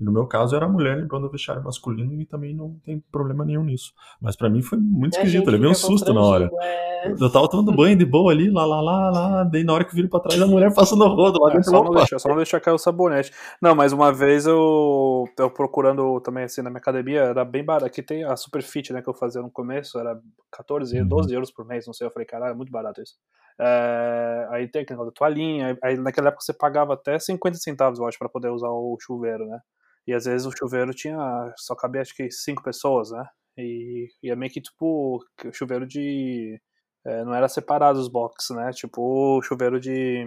E 0.00 0.04
no 0.04 0.10
meu 0.10 0.26
caso 0.26 0.56
era 0.56 0.64
a 0.64 0.68
mulher 0.68 0.96
limpando 0.98 1.24
o 1.26 1.30
vestiário 1.30 1.62
masculino 1.62 2.18
e 2.20 2.24
também 2.24 2.54
não 2.54 2.74
tem 2.84 2.98
problema 3.12 3.44
nenhum 3.44 3.62
nisso. 3.62 3.92
Mas 4.20 4.34
pra 4.34 4.48
mim 4.48 4.62
foi 4.62 4.78
muito 4.78 5.14
A 5.14 5.18
esquisito, 5.18 5.46
eu 5.46 5.52
levei 5.52 5.68
um 5.68 5.74
susto 5.74 6.14
na 6.14 6.22
hora. 6.22 6.50
é. 6.62 7.12
Eu 7.18 7.30
tava 7.32 7.48
tomando 7.48 7.72
banho 7.72 7.96
de 7.96 8.04
boa 8.04 8.30
ali, 8.32 8.50
lá, 8.50 8.64
lá, 8.66 8.80
lá, 8.80 9.10
lá, 9.10 9.44
daí 9.44 9.64
na 9.64 9.72
hora 9.72 9.84
que 9.84 9.90
eu 9.90 9.94
viro 9.96 10.08
pra 10.08 10.20
trás 10.20 10.40
a 10.40 10.46
mulher 10.46 10.72
passando 10.74 11.06
rodo 11.06 11.38
lá 11.40 11.50
É, 11.50 11.54
dentro. 11.54 11.70
só, 11.70 11.82
não 11.84 11.92
deixar, 11.92 12.18
só 12.18 12.28
não 12.28 12.36
deixar 12.36 12.60
cair 12.60 12.74
o 12.74 12.78
sabonete. 12.78 13.30
Não, 13.60 13.74
mas 13.74 13.92
uma 13.92 14.12
vez 14.12 14.46
eu, 14.46 15.24
eu 15.38 15.50
procurando 15.50 16.20
também 16.20 16.44
assim 16.44 16.60
na 16.62 16.70
minha 16.70 16.78
academia, 16.80 17.20
era 17.20 17.44
bem 17.44 17.64
barato. 17.64 17.86
Aqui 17.86 18.02
tem 18.02 18.24
a 18.24 18.36
Superfit, 18.36 18.92
né, 18.92 19.00
que 19.02 19.08
eu 19.08 19.14
fazia 19.14 19.40
no 19.42 19.50
começo, 19.50 19.98
era 19.98 20.18
14, 20.50 20.98
Uhum. 21.00 21.06
12 21.08 21.32
euros 21.34 21.50
por 21.50 21.66
mês, 21.66 21.86
não 21.86 21.92
sei. 21.94 22.06
Eu 22.06 22.10
falei, 22.10 22.26
caralho, 22.26 22.52
é 22.52 22.54
muito 22.54 22.70
barato 22.72 23.00
isso. 23.02 23.14
É, 23.58 24.46
aí 24.50 24.68
tem 24.68 24.82
aquele 24.82 24.96
negócio 24.98 25.12
da 25.12 25.18
toalhinha, 25.18 25.78
aí 25.82 25.96
naquela 25.96 26.28
época 26.28 26.42
você 26.42 26.52
pagava 26.52 26.94
até 26.94 27.18
50 27.18 27.58
centavos, 27.58 27.98
eu 27.98 28.06
acho, 28.06 28.18
pra 28.18 28.28
poder 28.28 28.48
usar 28.48 28.68
o 28.70 28.96
chuveiro, 29.00 29.46
né? 29.46 29.58
E 30.06 30.14
às 30.14 30.24
vezes 30.24 30.46
o 30.46 30.52
chuveiro 30.56 30.92
tinha, 30.94 31.16
só 31.56 31.74
cabia 31.74 32.00
acho 32.02 32.14
que 32.14 32.30
cinco 32.30 32.62
pessoas, 32.62 33.10
né? 33.10 33.24
E, 33.58 34.08
e 34.22 34.30
é 34.30 34.36
meio 34.36 34.52
que 34.52 34.60
tipo 34.60 35.20
chuveiro 35.52 35.86
de. 35.86 36.60
é, 37.04 37.24
não 37.24 37.34
era 37.34 37.48
separado 37.48 37.98
os 37.98 38.08
boxes, 38.08 38.56
né? 38.56 38.70
Tipo 38.72 39.40
chuveiro 39.42 39.80
de 39.80 40.26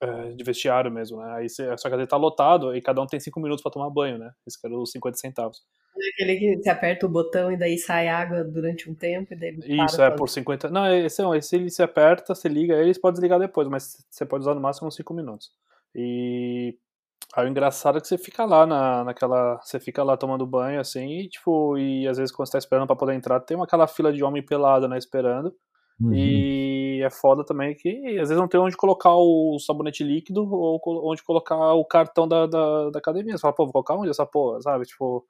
é, 0.00 0.32
de 0.32 0.44
vestiário 0.44 0.90
mesmo, 0.90 1.18
né? 1.18 1.34
Aí 1.36 1.48
você, 1.48 1.76
só 1.78 1.88
que 1.88 1.94
ele 1.94 2.06
tá 2.06 2.16
lotado 2.16 2.76
e 2.76 2.82
cada 2.82 3.00
um 3.00 3.06
tem 3.06 3.18
5 3.18 3.40
minutos 3.40 3.62
pra 3.62 3.72
tomar 3.72 3.90
banho, 3.90 4.18
né? 4.18 4.30
Esse 4.46 4.60
que 4.60 4.66
era 4.66 4.76
os 4.76 4.90
50 4.90 5.16
centavos. 5.16 5.62
Aquele 6.14 6.36
que 6.36 6.56
você 6.62 6.70
aperta 6.70 7.06
o 7.06 7.08
botão 7.08 7.52
e 7.52 7.56
daí 7.56 7.78
sai 7.78 8.08
água 8.08 8.42
durante 8.42 8.90
um 8.90 8.94
tempo 8.94 9.32
e 9.32 9.36
daí 9.36 9.56
Isso, 9.56 9.96
para 9.96 10.06
é 10.06 10.10
por 10.10 10.28
50. 10.28 10.68
Não, 10.68 10.92
esse, 10.92 11.22
não, 11.22 11.34
esse 11.34 11.54
ele 11.56 11.70
se 11.70 11.82
aperta, 11.82 12.34
você 12.34 12.48
liga 12.48 12.74
ele, 12.74 12.92
você 12.92 13.00
pode 13.00 13.14
desligar 13.14 13.38
depois, 13.38 13.68
mas 13.68 14.04
você 14.10 14.26
pode 14.26 14.42
usar 14.42 14.54
no 14.54 14.60
máximo 14.60 14.88
uns 14.88 14.96
5 14.96 15.14
minutos. 15.14 15.50
E 15.94 16.76
aí 17.36 17.46
o 17.46 17.48
engraçado 17.48 17.98
é 17.98 18.00
que 18.00 18.08
você 18.08 18.18
fica 18.18 18.44
lá 18.44 18.66
na, 18.66 19.04
naquela. 19.04 19.60
Você 19.62 19.80
fica 19.80 20.02
lá 20.02 20.16
tomando 20.16 20.46
banho, 20.46 20.80
assim, 20.80 21.20
e 21.20 21.28
tipo, 21.28 21.76
e 21.78 22.06
às 22.08 22.16
vezes 22.16 22.34
quando 22.34 22.46
você 22.46 22.52
tá 22.52 22.58
esperando 22.58 22.86
pra 22.86 22.96
poder 22.96 23.14
entrar, 23.14 23.40
tem 23.40 23.56
uma, 23.56 23.64
aquela 23.64 23.86
fila 23.86 24.12
de 24.12 24.22
homem 24.22 24.44
pelado, 24.44 24.88
né, 24.88 24.98
esperando. 24.98 25.54
Uhum. 26.00 26.12
E 26.12 27.02
é 27.04 27.10
foda 27.10 27.44
também 27.44 27.74
que 27.74 27.88
às 28.18 28.28
vezes 28.28 28.36
não 28.36 28.48
tem 28.48 28.58
onde 28.58 28.76
colocar 28.76 29.14
o 29.14 29.58
sabonete 29.60 30.02
líquido 30.02 30.42
ou 30.52 30.80
onde 30.86 31.22
colocar 31.22 31.74
o 31.74 31.84
cartão 31.84 32.26
da, 32.26 32.46
da, 32.46 32.90
da 32.90 32.98
academia. 32.98 33.36
Você 33.36 33.42
fala, 33.42 33.54
pô, 33.54 33.64
vou 33.64 33.72
colocar 33.72 33.94
onde 33.94 34.10
essa 34.10 34.26
porra, 34.26 34.60
sabe? 34.60 34.84
Tipo, 34.86 35.24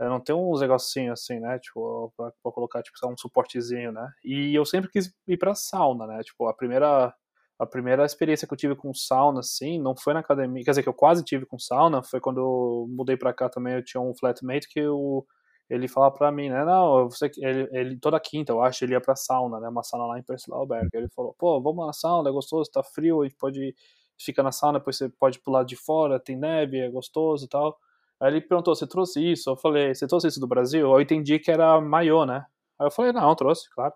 é, 0.00 0.08
não 0.08 0.20
tem 0.20 0.34
uns 0.34 0.60
negocinhos 0.60 1.20
assim, 1.20 1.40
né? 1.40 1.58
Tipo, 1.58 2.12
pra, 2.16 2.32
pra 2.42 2.52
colocar 2.52 2.82
tipo, 2.82 2.96
um 3.08 3.16
suportezinho, 3.16 3.92
né? 3.92 4.10
E 4.24 4.54
eu 4.54 4.64
sempre 4.64 4.90
quis 4.90 5.12
ir 5.26 5.36
pra 5.38 5.54
sauna, 5.54 6.06
né? 6.06 6.20
Tipo, 6.22 6.48
a 6.48 6.54
primeira, 6.54 7.14
a 7.58 7.66
primeira 7.66 8.04
experiência 8.04 8.46
que 8.46 8.52
eu 8.54 8.58
tive 8.58 8.74
com 8.76 8.92
sauna, 8.94 9.40
assim, 9.40 9.80
não 9.80 9.96
foi 9.96 10.14
na 10.14 10.20
academia. 10.20 10.64
Quer 10.64 10.70
dizer, 10.72 10.82
que 10.82 10.88
eu 10.88 10.94
quase 10.94 11.24
tive 11.24 11.46
com 11.46 11.58
sauna, 11.58 12.02
foi 12.02 12.20
quando 12.20 12.38
eu 12.40 12.86
mudei 12.90 13.16
pra 13.16 13.32
cá 13.32 13.48
também. 13.48 13.74
Eu 13.74 13.84
tinha 13.84 14.00
um 14.00 14.14
flatmate 14.14 14.68
que 14.68 14.80
eu 14.80 15.26
ele 15.68 15.88
fala 15.88 16.10
pra 16.10 16.30
mim, 16.30 16.50
né, 16.50 16.64
não, 16.64 17.08
você, 17.08 17.30
ele, 17.38 17.68
ele, 17.72 17.98
toda 17.98 18.20
quinta, 18.20 18.52
eu 18.52 18.62
acho, 18.62 18.84
ele 18.84 18.92
ia 18.92 19.00
pra 19.00 19.16
sauna, 19.16 19.58
né, 19.60 19.68
uma 19.68 19.82
sauna 19.82 20.06
lá 20.06 20.18
em 20.18 20.22
Prenzlauer 20.22 20.66
Berg, 20.66 20.90
ele 20.92 21.08
falou, 21.08 21.34
pô, 21.38 21.60
vamos 21.60 21.86
na 21.86 21.92
sauna, 21.92 22.28
é 22.28 22.32
gostoso, 22.32 22.70
tá 22.70 22.82
frio, 22.82 23.22
a 23.22 23.24
gente 23.24 23.36
pode, 23.38 23.74
fica 24.20 24.42
na 24.42 24.52
sauna, 24.52 24.78
depois 24.78 24.96
você 24.98 25.08
pode 25.08 25.38
pular 25.40 25.64
de 25.64 25.76
fora, 25.76 26.20
tem 26.20 26.36
neve, 26.36 26.78
é 26.78 26.90
gostoso 26.90 27.46
e 27.46 27.48
tal, 27.48 27.78
aí 28.20 28.30
ele 28.32 28.40
perguntou, 28.42 28.74
você 28.74 28.86
trouxe 28.86 29.20
isso? 29.32 29.50
Eu 29.50 29.56
falei, 29.56 29.94
você 29.94 30.06
trouxe 30.06 30.28
isso 30.28 30.40
do 30.40 30.46
Brasil? 30.46 30.86
Eu 30.86 31.00
entendi 31.00 31.38
que 31.38 31.50
era 31.50 31.80
maiô, 31.80 32.26
né, 32.26 32.44
Aí 32.78 32.86
eu 32.86 32.90
falei, 32.90 33.12
não, 33.12 33.34
trouxe, 33.36 33.70
claro. 33.70 33.94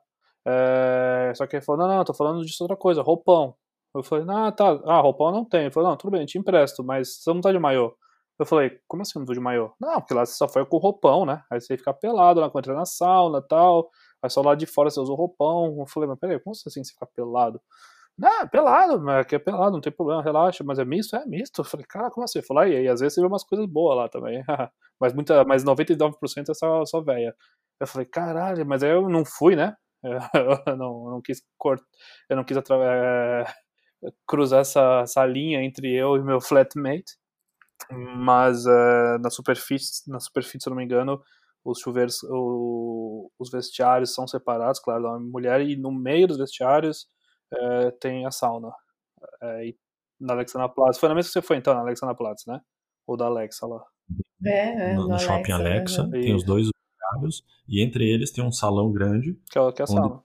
É, 0.51 1.33
só 1.35 1.47
que 1.47 1.57
ele 1.57 1.65
falou, 1.65 1.87
não, 1.87 1.97
não, 1.97 2.05
tô 2.05 2.15
falando 2.15 2.43
disso 2.45 2.65
outra 2.65 2.77
coisa, 2.77 3.03
roupão. 3.03 3.55
Eu 3.95 4.03
falei, 4.03 4.25
ah, 4.31 4.51
tá, 4.53 4.81
ah, 4.87 5.01
roupão 5.01 5.31
não 5.31 5.45
tem. 5.45 5.63
Ele 5.63 5.71
falou, 5.71 5.91
não, 5.91 5.97
tudo 5.97 6.13
bem, 6.13 6.25
te 6.25 6.39
empresto, 6.39 6.83
mas 6.83 7.23
você 7.23 7.33
não 7.35 7.41
tá 7.43 7.53
de 7.53 7.59
maiô. 7.59 7.95
Eu 8.39 8.47
falei, 8.47 8.79
como 8.87 9.03
assim 9.03 9.19
não 9.19 9.27
tô 9.27 9.35
de 9.35 9.41
maiô? 9.41 9.73
Não, 9.81 10.01
porque 10.01 10.15
lá 10.15 10.25
você 10.25 10.35
só 10.35 10.49
foi 10.49 10.65
com 10.65 10.79
roupão, 10.79 11.27
né? 11.27 11.43
Aí 11.51 11.61
você 11.61 11.77
fica 11.77 11.93
pelado 11.93 12.41
lá 12.41 12.49
quando 12.49 12.65
entra 12.65 12.75
na 12.75 12.87
sauna 12.87 13.39
e 13.39 13.49
tal. 13.49 13.91
Aí 14.23 14.31
só 14.31 14.41
lá 14.43 14.55
de 14.55 14.65
fora 14.67 14.91
você 14.91 15.01
usa 15.01 15.13
o 15.13 15.17
roupão. 15.17 15.77
Eu 15.81 15.87
falei, 15.87 16.09
mas 16.09 16.19
peraí, 16.19 16.39
como 16.41 16.53
assim 16.53 16.71
você 16.85 16.93
fica 16.93 17.07
pelado? 17.07 17.61
Não, 18.19 18.49
pelado, 18.49 19.01
mas 19.01 19.21
aqui 19.21 19.37
é 19.37 19.39
pelado, 19.39 19.73
não 19.73 19.81
tem 19.81 19.93
problema, 19.93 20.23
relaxa, 20.23 20.65
mas 20.65 20.79
é 20.79 20.85
misto? 20.85 21.17
É 21.17 21.25
misto. 21.27 21.61
Eu 21.61 21.65
falei, 21.65 21.87
cara, 21.87 22.11
como 22.11 22.25
assim? 22.25 22.41
Eu 22.41 22.45
falei, 22.45 22.75
e 22.75 22.77
aí, 22.79 22.89
às 22.89 23.01
vezes 23.01 23.15
você 23.15 23.21
vê 23.21 23.27
umas 23.27 23.45
coisas 23.45 23.67
boas 23.67 23.97
lá 23.97 24.09
também. 24.09 24.43
mas, 25.01 25.13
muita, 25.15 25.45
mas 25.45 25.65
99% 25.65 26.51
é 26.51 26.55
só, 26.55 26.85
só 26.85 27.01
velha. 27.01 27.35
Eu 27.81 27.87
falei, 27.87 28.07
caralho, 28.07 28.67
mas 28.67 28.83
aí 28.83 28.91
eu 28.91 29.09
não 29.09 29.25
fui, 29.25 29.57
né? 29.57 29.77
Eu 30.67 30.77
não, 30.77 31.11
não 31.11 31.23
quis 31.23 31.43
cortar, 31.57 31.85
eu 32.31 32.37
não 32.37 32.45
quis 32.45 32.57
é, 32.57 33.45
cruzar 34.27 34.61
essa, 34.61 35.01
essa 35.03 35.27
linha 35.27 35.63
entre 35.63 35.93
eu 35.93 36.17
e 36.17 36.23
meu 36.23 36.41
flatmate. 36.41 37.17
Mas 37.91 38.67
uh, 38.67 39.19
na 39.21 39.31
superfície, 39.31 40.09
na 40.11 40.21
superfície, 40.21 40.63
se 40.63 40.69
eu 40.69 40.71
não 40.71 40.77
me 40.77 40.85
engano, 40.85 41.21
os 41.65 41.81
chuveiros, 41.81 42.23
o, 42.25 43.31
os 43.39 43.51
vestiários 43.51 44.15
são 44.15 44.27
separados, 44.27 44.81
claro, 44.81 45.03
da 45.03 45.19
mulher, 45.19 45.61
e 45.63 45.77
no 45.77 45.93
meio 45.93 46.27
dos 46.27 46.39
vestiários 46.39 47.07
uh, 47.53 47.91
tem 48.01 48.27
a 48.27 48.31
sauna. 48.31 48.69
Uh, 49.43 49.75
na 50.21 50.35
Alexandra 50.35 50.69
Platz. 50.69 50.99
Foi 50.99 51.09
na 51.09 51.15
mesma 51.15 51.29
que 51.29 51.33
você 51.33 51.43
foi 51.43 51.57
então, 51.57 51.75
na 51.75 51.81
Alexandra 51.81 52.15
Platz, 52.15 52.45
né? 52.47 52.61
Ou 53.07 53.17
da 53.17 53.27
Alexa 53.27 53.67
lá. 53.67 53.85
É, 54.45 54.93
é 54.93 54.95
no, 54.95 55.09
no 55.09 55.19
shopping 55.19 55.53
Alexa, 55.53 56.03
Alexa 56.03 56.11
tem 56.11 56.35
os 56.35 56.45
dois 56.45 56.69
e 57.69 57.83
entre 57.83 58.09
eles 58.09 58.31
tem 58.31 58.45
um 58.45 58.53
salão 58.53 58.93
grande. 58.93 59.39
Que 59.51 59.59
é, 59.59 59.73
que 59.73 59.83
é 59.83 59.85
a 59.85 59.87
sauna. 59.87 60.21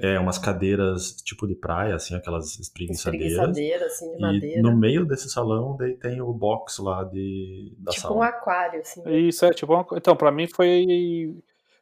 É, 0.00 0.16
umas 0.18 0.38
cadeiras 0.38 1.16
tipo 1.22 1.44
de 1.44 1.56
praia, 1.56 1.96
assim, 1.96 2.14
aquelas 2.14 2.56
espreguiçadeiras. 2.60 3.30
Espreguiçadeira, 3.32 3.86
assim, 3.86 4.10
de 4.12 4.16
e 4.16 4.20
madeira. 4.20 4.62
no 4.62 4.76
meio 4.76 5.04
desse 5.04 5.28
salão, 5.28 5.76
daí 5.76 5.96
tem 5.96 6.20
o 6.20 6.32
box 6.32 6.78
lá 6.80 7.02
de, 7.02 7.74
da 7.78 7.90
tipo 7.90 8.02
sala. 8.02 8.14
um 8.16 8.22
aquário, 8.22 8.80
assim. 8.80 9.02
Isso, 9.10 9.44
é, 9.44 9.50
tipo 9.50 9.72
uma, 9.74 9.84
Então, 9.96 10.14
pra 10.14 10.30
mim 10.30 10.46
foi... 10.46 11.34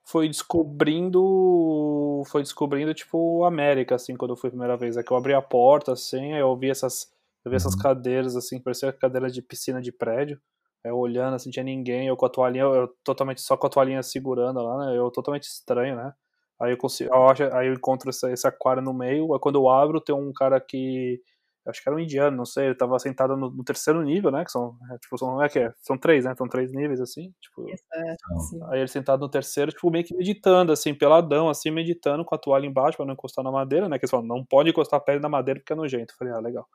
Foi 0.03 0.29
descobrindo... 0.29 2.23
Foi 2.27 2.43
descobrindo, 2.43 2.95
tipo, 2.95 3.45
América, 3.45 3.97
assim, 3.97 4.17
quando 4.17 4.31
eu 4.31 4.37
fui 4.37 4.49
a 4.49 4.51
primeira 4.53 4.77
vez. 4.77 4.97
É 4.97 5.03
que 5.03 5.11
eu 5.11 5.17
abri 5.17 5.35
a 5.35 5.43
porta, 5.43 5.93
assim, 5.93 6.33
aí 6.33 6.41
eu 6.41 6.57
vi 6.57 6.71
essas... 6.71 7.13
Eu 7.45 7.51
vi 7.51 7.57
essas 7.57 7.75
Uhum. 7.75 7.81
cadeiras, 7.81 8.35
assim, 8.35 8.59
parecia 8.61 8.93
cadeira 8.93 9.29
de 9.31 9.41
piscina 9.43 9.81
de 9.81 9.93
prédio. 9.93 10.41
Eu 10.89 10.99
olhando, 10.99 11.35
assim, 11.35 11.51
tinha 11.51 11.65
ninguém, 11.65 12.09
eu 12.09 12.17
com 12.17 12.27
a 12.27 12.29
toalhinha, 12.29 12.65
eu 12.65 12.89
totalmente 13.05 13.41
só 13.41 13.57
com 13.57 13.67
a 13.67 13.71
toalhinha 13.71 14.03
segurando 14.03 14.63
lá, 14.63 14.87
né? 14.87 14.97
Eu 14.97 15.11
totalmente 15.11 15.45
estranho, 15.45 15.97
né? 15.97 16.13
Aí 16.61 16.73
eu 16.73 16.79
consigo, 16.79 17.15
eu 17.15 17.29
acho, 17.29 17.43
aí 17.55 17.69
eu 17.69 17.75
encontro 17.75 18.11
esse, 18.11 18.31
esse 18.33 18.47
aquário 18.47 18.83
no 18.83 18.95
meio, 18.95 19.35
aí 19.35 19.41
quando 19.41 19.57
eu 19.57 19.69
abro 19.69 20.01
tem 20.01 20.15
um 20.15 20.33
cara 20.33 20.59
que 20.61 21.21
acho 21.71 21.83
que 21.83 21.89
era 21.89 21.97
um 21.97 22.01
indiano, 22.01 22.37
não 22.37 22.45
sei, 22.45 22.67
ele 22.67 22.75
tava 22.75 22.99
sentado 22.99 23.37
no, 23.37 23.51
no 23.51 23.65
terceiro 23.65 24.01
nível, 24.03 24.31
né? 24.31 24.45
Que 24.45 24.53
são, 24.53 24.77
é, 24.93 24.99
tipo, 24.99 25.19
são, 25.19 25.43
é 25.43 25.49
que 25.49 25.59
é, 25.59 25.73
são 25.81 25.99
três, 25.99 26.25
né? 26.25 26.35
São 26.37 26.49
três 26.49 26.73
níveis 26.73 27.01
assim, 27.01 27.33
tipo. 27.41 27.69
É. 27.69 28.17
Aí 28.71 28.81
ele 28.81 28.89
sentado 28.89 29.21
no 29.21 29.29
terceiro, 29.29 29.73
tipo, 29.73 29.91
meio 29.91 30.05
que 30.05 30.17
meditando, 30.17 30.73
assim, 30.73 30.95
peladão, 30.95 31.49
assim, 31.49 31.71
meditando 31.71 32.25
com 32.25 32.35
a 32.35 32.39
toalha 32.39 32.67
embaixo 32.67 32.97
pra 32.97 33.07
não 33.07 33.15
encostar 33.15 33.45
na 33.45 33.51
madeira, 33.51 33.89
né? 33.89 33.99
Que 33.99 34.05
eles 34.05 34.11
falam, 34.11 34.27
não 34.27 34.45
pode 34.45 34.71
encostar 34.71 34.99
a 34.99 35.03
pele 35.03 35.21
na 35.21 35.29
madeira 35.29 35.61
porque 35.61 35.73
é 35.73 35.77
nojento. 35.77 36.15
Eu 36.15 36.19
falei, 36.19 36.35
ah, 36.35 36.41
legal. 36.41 36.67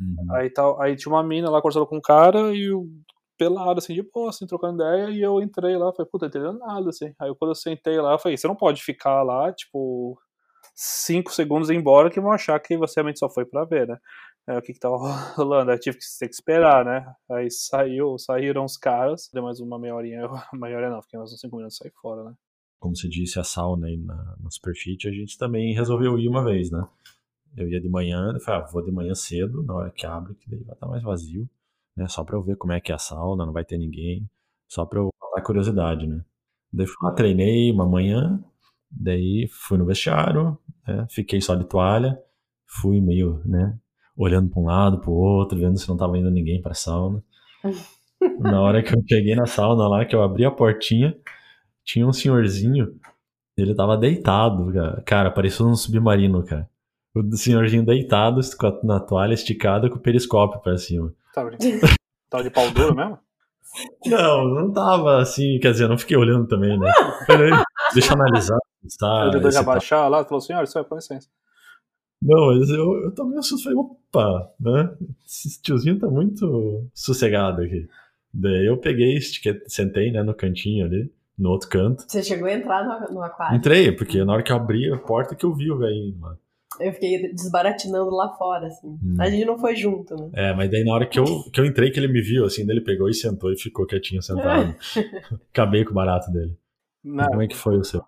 Uhum. 0.00 0.34
Aí, 0.36 0.50
tal, 0.50 0.80
aí 0.80 0.94
tinha 0.94 1.12
uma 1.12 1.22
mina 1.22 1.50
lá 1.50 1.60
conversando 1.60 1.86
com 1.86 1.96
um 1.96 2.00
cara 2.00 2.54
e 2.54 2.70
o 2.72 2.86
pelado, 3.38 3.78
assim, 3.78 3.94
de 3.94 4.02
boa, 4.02 4.30
assim, 4.30 4.46
trocando 4.46 4.82
ideia, 4.82 5.10
e 5.10 5.22
eu 5.22 5.40
entrei 5.40 5.76
lá, 5.76 5.92
falei, 5.92 6.10
puta, 6.10 6.26
não 6.26 6.28
entendendo 6.28 6.58
nada, 6.58 6.90
assim. 6.90 7.14
Aí 7.18 7.32
quando 7.38 7.52
eu 7.52 7.54
sentei 7.54 8.00
lá, 8.00 8.12
eu 8.12 8.18
falei, 8.18 8.36
você 8.36 8.48
não 8.48 8.56
pode 8.56 8.82
ficar 8.82 9.22
lá, 9.22 9.52
tipo, 9.52 10.18
cinco 10.74 11.32
segundos 11.32 11.70
embora 11.70 12.10
que 12.10 12.20
vão 12.20 12.32
achar 12.32 12.58
que 12.60 12.76
você 12.76 12.96
realmente 12.96 13.18
só 13.18 13.30
foi 13.30 13.44
pra 13.44 13.64
ver, 13.64 13.86
né? 13.86 13.98
É, 14.48 14.58
o 14.58 14.62
que 14.62 14.72
que 14.72 14.80
tava 14.80 14.96
rolando, 15.36 15.70
aí 15.70 15.78
tive 15.78 15.98
que 15.98 16.04
ter 16.18 16.26
que 16.28 16.34
esperar, 16.34 16.84
né? 16.84 17.06
Aí 17.30 17.50
saiu, 17.50 18.18
saíram 18.18 18.64
os 18.64 18.76
caras, 18.76 19.28
deu 19.32 19.42
mais 19.42 19.60
uma 19.60 19.78
meia 19.78 19.94
horinha, 19.94 20.20
eu, 20.20 20.30
meia 20.58 20.76
hora 20.76 20.90
não, 20.90 21.02
fiquei 21.02 21.18
mais 21.18 21.32
uns 21.32 21.40
cinco 21.40 21.56
minutos 21.56 21.76
saí 21.76 21.90
fora, 22.00 22.24
né? 22.24 22.34
Como 22.80 22.96
você 22.96 23.08
disse, 23.08 23.38
a 23.38 23.44
sauna 23.44 23.88
aí 23.88 23.96
na, 23.96 24.36
na 24.40 24.50
Superfit, 24.50 25.08
a 25.08 25.12
gente 25.12 25.36
também 25.36 25.74
resolveu 25.74 26.18
ir 26.18 26.28
uma 26.28 26.44
vez, 26.44 26.70
né? 26.70 26.86
Eu 27.56 27.68
ia 27.68 27.80
de 27.80 27.88
manhã, 27.88 28.32
eu 28.32 28.40
falei, 28.40 28.62
ah, 28.62 28.66
vou 28.66 28.82
de 28.82 28.92
manhã 28.92 29.14
cedo, 29.14 29.62
na 29.64 29.74
hora 29.74 29.90
que 29.90 30.06
abre, 30.06 30.34
que 30.34 30.48
daí 30.48 30.62
vai 30.62 30.74
estar 30.74 30.86
mais 30.86 31.02
vazio, 31.02 31.48
né? 31.98 32.06
Só 32.08 32.24
pra 32.24 32.36
eu 32.36 32.42
ver 32.42 32.56
como 32.56 32.72
é 32.72 32.80
que 32.80 32.92
é 32.92 32.94
a 32.94 32.98
sauna, 32.98 33.44
não 33.44 33.52
vai 33.52 33.64
ter 33.64 33.76
ninguém, 33.76 34.28
só 34.68 34.86
pra 34.86 35.00
eu 35.00 35.10
matar 35.20 35.40
a 35.40 35.44
curiosidade, 35.44 36.06
né? 36.06 36.22
Daí 36.72 36.86
fui 36.86 36.96
lá, 37.02 37.12
treinei 37.12 37.70
uma 37.72 37.86
manhã, 37.86 38.42
daí 38.90 39.48
fui 39.50 39.76
no 39.76 39.84
vestiário, 39.84 40.56
né? 40.86 41.06
Fiquei 41.10 41.40
só 41.40 41.54
de 41.54 41.64
toalha, 41.64 42.18
fui 42.66 43.00
meio, 43.00 43.42
né? 43.44 43.76
Olhando 44.16 44.50
pra 44.50 44.60
um 44.60 44.66
lado, 44.66 45.00
pro 45.00 45.12
outro, 45.12 45.58
vendo 45.58 45.78
se 45.78 45.88
não 45.88 45.96
tava 45.96 46.16
indo 46.18 46.30
ninguém 46.30 46.62
pra 46.62 46.74
sauna. 46.74 47.22
Na 48.40 48.60
hora 48.60 48.82
que 48.82 48.94
eu 48.94 49.02
cheguei 49.08 49.34
na 49.36 49.46
sauna 49.46 49.86
lá, 49.86 50.04
que 50.04 50.14
eu 50.14 50.22
abri 50.22 50.44
a 50.44 50.50
portinha, 50.50 51.16
tinha 51.84 52.06
um 52.06 52.12
senhorzinho, 52.12 52.98
ele 53.56 53.74
tava 53.74 53.96
deitado, 53.96 54.72
cara. 54.72 55.02
Cara, 55.02 55.30
parecia 55.30 55.64
um 55.64 55.74
submarino, 55.74 56.44
cara. 56.44 56.68
O 57.14 57.36
senhorzinho 57.36 57.84
deitado, 57.84 58.40
na 58.82 59.00
toalha 59.00 59.34
esticada, 59.34 59.88
com 59.88 59.96
o 59.96 60.00
periscópio 60.00 60.60
pra 60.60 60.76
cima. 60.76 61.14
Tá 61.38 61.44
brincando? 61.44 61.80
Tava 62.30 62.42
de 62.42 62.50
pau 62.50 62.70
duro 62.70 62.94
mesmo? 62.94 63.18
Não, 64.06 64.44
não 64.48 64.72
tava 64.72 65.18
assim, 65.20 65.58
quer 65.60 65.72
dizer, 65.72 65.84
eu 65.84 65.88
não 65.88 65.98
fiquei 65.98 66.16
olhando 66.16 66.46
também, 66.46 66.78
né? 66.78 66.90
Peraí, 67.26 67.50
deixa 67.92 68.12
eu 68.12 68.20
analisar. 68.20 68.58
Tá, 68.98 69.22
Ele 69.22 69.32
tentou 69.32 69.48
esse 69.48 69.58
já 69.58 69.64
tá- 69.64 69.72
baixar 69.72 70.08
lá, 70.08 70.24
falou, 70.24 70.40
senhor, 70.40 70.62
isso 70.64 70.78
é 70.78 70.84
com 70.84 70.94
licença. 70.94 71.28
Não, 72.20 72.46
mas 72.48 72.68
eu, 72.70 73.04
eu 73.04 73.14
também 73.14 73.38
assusto, 73.38 73.64
falei, 73.64 73.78
opa, 73.78 74.50
né? 74.58 74.90
Esse 75.24 75.60
tiozinho 75.62 75.98
tá 75.98 76.08
muito 76.08 76.88
sossegado 76.94 77.62
aqui. 77.62 77.86
Daí 78.32 78.66
eu 78.66 78.76
peguei, 78.78 79.16
estiquei, 79.16 79.60
sentei, 79.66 80.10
né, 80.10 80.22
no 80.22 80.34
cantinho 80.34 80.86
ali, 80.86 81.12
no 81.38 81.50
outro 81.50 81.68
canto. 81.68 82.04
Você 82.08 82.22
chegou 82.22 82.48
a 82.48 82.52
entrar 82.52 82.84
no, 82.84 83.14
no 83.14 83.22
aquário. 83.22 83.56
Entrei, 83.56 83.92
porque 83.92 84.24
na 84.24 84.32
hora 84.32 84.42
que 84.42 84.50
eu 84.50 84.56
abri 84.56 84.92
a 84.92 84.98
porta 84.98 85.34
que 85.36 85.44
eu 85.44 85.54
vi 85.54 85.70
o 85.70 85.78
velhinho 85.78 86.18
lá. 86.20 86.36
Eu 86.80 86.92
fiquei 86.92 87.32
desbaratinando 87.32 88.10
lá 88.10 88.28
fora, 88.36 88.66
assim. 88.66 88.88
Hum. 89.02 89.16
A 89.18 89.28
gente 89.30 89.44
não 89.44 89.58
foi 89.58 89.74
junto, 89.74 90.14
né? 90.14 90.30
É, 90.34 90.54
mas 90.54 90.70
daí 90.70 90.84
na 90.84 90.94
hora 90.94 91.06
que 91.06 91.18
eu, 91.18 91.24
que 91.52 91.60
eu 91.60 91.64
entrei, 91.64 91.90
que 91.90 91.98
ele 91.98 92.08
me 92.08 92.20
viu, 92.20 92.44
assim, 92.44 92.62
ele 92.68 92.80
pegou 92.80 93.08
e 93.08 93.14
sentou 93.14 93.52
e 93.52 93.58
ficou 93.58 93.86
quietinho 93.86 94.22
sentado. 94.22 94.74
Acabei 95.50 95.84
com 95.84 95.92
o 95.92 95.94
barato 95.94 96.30
dele. 96.30 96.56
Não, 97.02 97.26
como 97.26 97.42
é 97.42 97.48
que 97.48 97.56
foi 97.56 97.76
o 97.78 97.84
seu? 97.84 98.02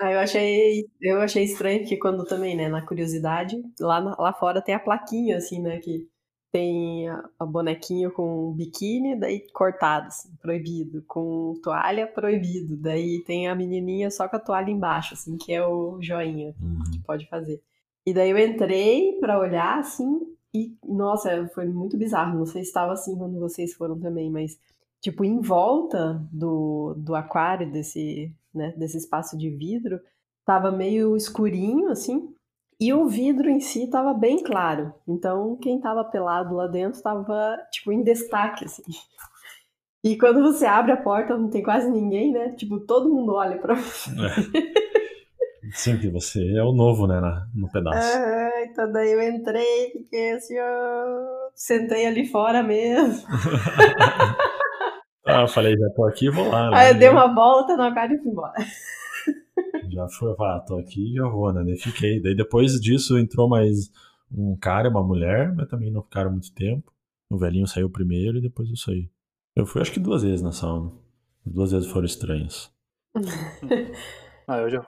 Ah, 0.00 0.12
eu 0.12 0.18
achei, 0.18 0.84
eu 1.00 1.20
achei 1.20 1.44
estranho 1.44 1.80
porque 1.80 1.96
quando 1.96 2.24
também, 2.24 2.56
né, 2.56 2.68
na 2.68 2.82
curiosidade, 2.82 3.56
lá, 3.80 3.98
lá 4.18 4.32
fora 4.32 4.60
tem 4.60 4.74
a 4.74 4.80
plaquinha, 4.80 5.36
assim, 5.36 5.60
né, 5.60 5.78
que 5.78 6.08
tem 6.52 7.08
a, 7.08 7.24
a 7.38 7.46
bonequinho 7.46 8.12
com 8.12 8.52
biquíni, 8.52 9.18
daí 9.18 9.44
cortado, 9.52 10.06
assim, 10.08 10.28
proibido, 10.40 11.02
com 11.06 11.54
toalha, 11.62 12.06
proibido, 12.06 12.76
daí 12.76 13.22
tem 13.24 13.48
a 13.48 13.54
menininha 13.54 14.10
só 14.10 14.28
com 14.28 14.36
a 14.36 14.40
toalha 14.40 14.70
embaixo, 14.70 15.14
assim, 15.14 15.36
que 15.36 15.52
é 15.52 15.64
o 15.66 15.98
joinha 16.00 16.54
Uhum. 16.60 16.82
que 16.92 16.98
pode 17.00 17.28
fazer. 17.28 17.60
E 18.06 18.12
daí 18.12 18.30
eu 18.30 18.38
entrei 18.38 19.18
pra 19.18 19.38
olhar, 19.38 19.78
assim, 19.78 20.20
e, 20.54 20.76
nossa, 20.86 21.48
foi 21.54 21.66
muito 21.66 21.96
bizarro, 21.96 22.38
não 22.38 22.46
sei 22.46 22.62
se 22.62 22.68
estava 22.68 22.92
assim 22.92 23.16
quando 23.16 23.40
vocês 23.40 23.74
foram 23.74 23.98
também, 23.98 24.30
mas, 24.30 24.58
tipo, 25.00 25.24
em 25.24 25.40
volta 25.40 26.22
do, 26.30 26.94
do 26.96 27.14
aquário, 27.14 27.70
desse, 27.72 28.32
né, 28.54 28.72
desse 28.76 28.98
espaço 28.98 29.36
de 29.36 29.50
vidro, 29.50 30.00
tava 30.44 30.70
meio 30.70 31.16
escurinho, 31.16 31.88
assim, 31.88 32.32
e 32.78 32.92
o 32.92 33.08
vidro 33.08 33.48
em 33.48 33.60
si 33.60 33.88
tava 33.88 34.12
bem 34.12 34.42
claro. 34.42 34.92
Então, 35.08 35.56
quem 35.56 35.80
tava 35.80 36.04
pelado 36.04 36.54
lá 36.54 36.66
dentro 36.66 37.02
tava, 37.02 37.56
tipo, 37.70 37.90
em 37.90 38.02
destaque, 38.02 38.64
assim. 38.64 38.82
E 40.04 40.18
quando 40.18 40.42
você 40.42 40.66
abre 40.66 40.92
a 40.92 40.96
porta, 40.98 41.36
não 41.36 41.48
tem 41.48 41.62
quase 41.62 41.90
ninguém, 41.90 42.30
né? 42.30 42.50
Tipo, 42.50 42.78
todo 42.80 43.08
mundo 43.08 43.32
olha 43.32 43.56
pra 43.56 43.74
você. 43.74 44.10
Sim, 45.74 45.98
que 45.98 46.08
você 46.08 46.40
é 46.56 46.62
o 46.62 46.72
novo, 46.72 47.06
né, 47.06 47.20
na- 47.20 47.48
no 47.54 47.68
pedaço. 47.70 48.16
Ah, 48.16 48.50
então 48.64 48.90
daí 48.92 49.12
eu 49.12 49.22
entrei, 49.22 49.90
fiquei 49.92 50.32
assim, 50.32 50.54
ó, 50.58 51.50
sentei 51.54 52.06
ali 52.06 52.26
fora 52.26 52.62
mesmo. 52.62 53.26
Ah, 55.26 55.40
eu 55.40 55.48
falei, 55.48 55.74
já 55.74 55.88
tô 55.96 56.04
aqui, 56.04 56.28
vou 56.28 56.46
lá. 56.50 56.70
né? 56.70 56.76
Aí 56.76 56.88
eu 56.92 56.98
dei 56.98 57.08
uma 57.08 57.34
volta 57.34 57.78
no 57.78 57.82
aquário 57.84 58.16
e 58.16 58.18
fui 58.22 58.30
embora. 58.30 58.52
Já 59.90 60.02
eu 60.02 60.08
falei, 60.10 60.34
ah, 60.40 60.60
tô 60.66 60.78
aqui 60.78 61.14
já 61.14 61.26
vou, 61.26 61.50
né? 61.50 61.62
Daí 61.64 61.78
fiquei. 61.78 62.20
Daí 62.20 62.34
depois 62.34 62.78
disso 62.80 63.18
entrou 63.18 63.48
mais 63.48 63.90
um 64.30 64.54
cara 64.56 64.86
e 64.88 64.90
uma 64.90 65.02
mulher, 65.02 65.50
mas 65.54 65.66
também 65.68 65.90
não 65.90 66.02
ficaram 66.02 66.30
muito 66.30 66.52
tempo. 66.52 66.92
O 67.30 67.38
velhinho 67.38 67.66
saiu 67.66 67.88
primeiro 67.88 68.36
e 68.36 68.42
depois 68.42 68.68
eu 68.68 68.76
saí. 68.76 69.08
Eu 69.56 69.64
fui 69.64 69.80
acho 69.80 69.92
que 69.92 70.00
duas 70.00 70.22
vezes 70.22 70.42
na 70.42 70.52
sauna. 70.52 70.92
As 71.46 71.52
duas 71.52 71.72
vezes 71.72 71.90
foram 71.90 72.04
estranhas. 72.04 72.70
ah, 74.46 74.58
eu 74.58 74.68
já, 74.70 74.84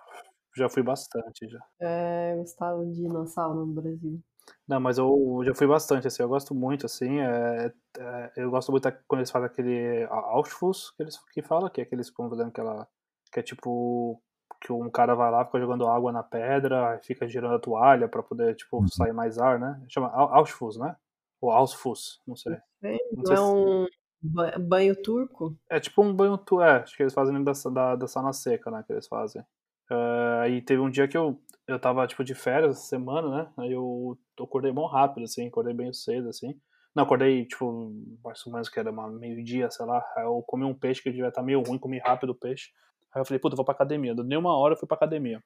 já 0.56 0.68
fui 0.68 0.82
bastante, 0.82 1.48
já. 1.48 1.58
É, 1.80 2.32
eu 2.32 2.38
gostava 2.38 2.84
de 2.86 3.02
ir 3.04 3.08
na 3.08 3.26
sauna 3.26 3.60
no 3.60 3.72
Brasil. 3.74 4.20
Não, 4.66 4.78
mas 4.80 4.96
eu 4.98 5.40
já 5.44 5.54
fui 5.54 5.66
bastante, 5.66 6.06
assim, 6.06 6.22
eu 6.22 6.28
gosto 6.28 6.54
muito, 6.54 6.86
assim, 6.86 7.18
é, 7.20 7.72
é, 7.98 8.32
eu 8.36 8.50
gosto 8.50 8.70
muito 8.70 8.88
quando 9.08 9.20
eles 9.20 9.30
fazem 9.30 9.46
aquele 9.46 10.04
a- 10.04 10.14
Auschwitz, 10.14 10.90
que 10.92 11.02
eles 11.02 11.18
que 11.32 11.42
fala, 11.42 11.68
que 11.68 11.80
é 11.80 11.84
aqueles 11.84 12.08
fazendo 12.10 12.48
aquela, 12.48 12.86
que 13.32 13.40
é 13.40 13.42
tipo, 13.42 14.20
que 14.60 14.72
um 14.72 14.88
cara 14.88 15.14
vai 15.16 15.30
lá, 15.32 15.44
fica 15.44 15.58
jogando 15.58 15.88
água 15.88 16.12
na 16.12 16.22
pedra, 16.22 16.98
fica 17.02 17.26
girando 17.28 17.56
a 17.56 17.58
toalha 17.58 18.08
para 18.08 18.22
poder, 18.22 18.54
tipo, 18.54 18.78
Uhum. 18.78 18.88
sair 18.88 19.12
mais 19.12 19.36
ar, 19.38 19.58
né? 19.58 19.82
Chama 19.88 20.08
Au- 20.12 20.32
Auschwitz, 20.34 20.76
né? 20.78 20.94
Ou 21.40 21.50
Ausfuss, 21.50 22.20
não 22.26 22.34
sei. 22.36 22.56
Não, 22.80 22.90
Não 23.16 23.26
sei 23.26 23.34
é 23.34 23.36
se- 23.36 23.42
um 23.42 23.86
ba- 24.22 24.58
banho 24.58 25.02
turco? 25.02 25.56
É 25.68 25.78
tipo 25.80 26.02
um 26.02 26.14
banho, 26.14 26.38
tu- 26.38 26.62
é, 26.62 26.76
acho 26.82 26.96
que 26.96 27.02
eles 27.02 27.12
fazem 27.12 27.42
da, 27.44 27.52
da, 27.72 27.96
da 27.96 28.06
sauna 28.08 28.32
seca, 28.32 28.70
né, 28.70 28.82
que 28.86 28.92
eles 28.92 29.06
fazem. 29.08 29.44
É, 29.90 30.40
aí 30.42 30.62
teve 30.62 30.80
um 30.80 30.90
dia 30.90 31.08
que 31.08 31.16
eu, 31.16 31.40
eu 31.66 31.78
tava, 31.78 32.06
tipo, 32.06 32.24
de 32.24 32.34
férias, 32.34 32.76
essa 32.76 32.88
semana, 32.88 33.28
né, 33.28 33.52
aí 33.58 33.72
eu, 33.72 34.18
acordei 34.40 34.72
bem 34.72 34.88
rápido, 34.88 35.24
assim, 35.24 35.48
acordei 35.48 35.74
bem 35.74 35.92
cedo, 35.92 36.28
assim. 36.28 36.58
Não, 36.94 37.04
acordei, 37.04 37.44
tipo, 37.44 37.92
mais 38.24 38.44
ou 38.46 38.52
menos 38.52 38.68
que 38.68 38.80
era 38.80 38.90
meio-dia, 38.90 39.70
sei 39.70 39.84
lá, 39.84 40.02
aí 40.16 40.24
eu 40.24 40.42
comi 40.46 40.64
um 40.64 40.74
peixe 40.74 41.02
que 41.02 41.10
devia 41.10 41.28
estar 41.28 41.42
meio 41.42 41.62
ruim, 41.62 41.78
comi 41.78 41.98
rápido 41.98 42.30
o 42.30 42.34
peixe. 42.34 42.70
Aí 43.14 43.20
eu 43.20 43.24
falei, 43.26 43.38
puta, 43.38 43.54
vou 43.54 43.64
pra 43.66 43.74
academia. 43.74 44.14
Deu 44.14 44.24
nem 44.24 44.38
uma 44.38 44.56
hora, 44.56 44.74
eu 44.74 44.78
fui 44.78 44.88
pra 44.88 44.96
academia. 44.96 45.42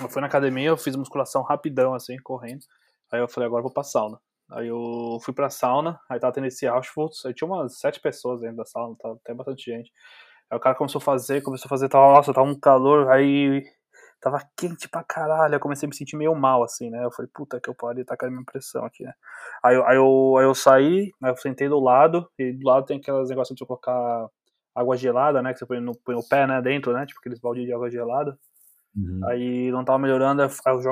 Eu 0.00 0.08
fui 0.08 0.20
na 0.22 0.28
academia, 0.28 0.68
eu 0.68 0.76
fiz 0.78 0.96
musculação 0.96 1.42
rapidão, 1.42 1.94
assim, 1.94 2.16
correndo. 2.22 2.64
Aí 3.10 3.20
eu 3.20 3.28
falei, 3.28 3.46
agora 3.46 3.60
eu 3.60 3.64
vou 3.64 3.72
pra 3.72 3.82
sauna. 3.82 4.18
Aí 4.50 4.68
eu 4.68 5.18
fui 5.22 5.34
pra 5.34 5.50
sauna, 5.50 6.00
aí 6.10 6.18
tava 6.18 6.32
tendo 6.32 6.46
esse 6.46 6.66
Auschwitz, 6.66 7.24
aí 7.26 7.34
tinha 7.34 7.46
umas 7.46 7.78
sete 7.78 8.00
pessoas 8.00 8.40
dentro 8.40 8.56
da 8.56 8.64
sauna, 8.64 8.96
tava 8.98 9.14
até 9.14 9.34
bastante 9.34 9.70
gente. 9.70 9.92
Aí 10.52 10.58
o 10.58 10.60
cara 10.60 10.76
começou 10.76 10.98
a 11.00 11.02
fazer, 11.02 11.42
começou 11.42 11.66
a 11.66 11.70
fazer, 11.70 11.88
tava, 11.88 12.12
nossa, 12.14 12.34
tava 12.34 12.46
um 12.46 12.60
calor, 12.60 13.10
aí 13.10 13.64
tava 14.20 14.38
quente 14.56 14.86
pra 14.88 15.02
caralho, 15.02 15.54
eu 15.54 15.60
comecei 15.60 15.86
a 15.86 15.90
me 15.90 15.96
sentir 15.96 16.14
meio 16.16 16.34
mal, 16.34 16.62
assim, 16.62 16.90
né? 16.90 17.02
Eu 17.04 17.10
falei, 17.10 17.30
puta 17.34 17.58
que 17.58 17.70
eu 17.70 17.74
pariu, 17.74 18.04
tá 18.04 18.16
caindo 18.18 18.34
minha 18.34 18.44
pressão 18.44 18.84
aqui, 18.84 19.02
né? 19.04 19.14
Aí, 19.64 19.76
eu- 19.76 19.86
aí, 19.86 19.96
eu, 19.96 20.36
aí 20.38 20.44
eu 20.44 20.54
saí, 20.54 21.10
aí 21.22 21.30
eu 21.32 21.36
sentei 21.38 21.68
do 21.70 21.80
lado, 21.80 22.28
e 22.38 22.52
do 22.52 22.66
lado 22.68 22.84
tem 22.86 22.98
aqueles 22.98 23.30
negócios 23.30 23.56
de 23.56 23.60
você 23.60 23.66
colocar 23.66 24.28
água 24.74 24.96
gelada, 24.96 25.42
né? 25.42 25.52
Que 25.54 25.58
você 25.60 25.66
põe, 25.66 25.80
no, 25.80 25.92
põe 26.04 26.14
o 26.16 26.28
pé, 26.28 26.46
né, 26.46 26.60
dentro, 26.62 26.92
né? 26.92 27.06
Tipo 27.06 27.18
aqueles 27.20 27.40
baldes 27.40 27.64
de 27.66 27.72
água 27.72 27.90
gelada. 27.90 28.38
Uhum. 28.94 29.24
Aí 29.28 29.70
não 29.72 29.84
tava 29.84 29.98
melhorando, 29.98 30.42
eu, 30.42 30.48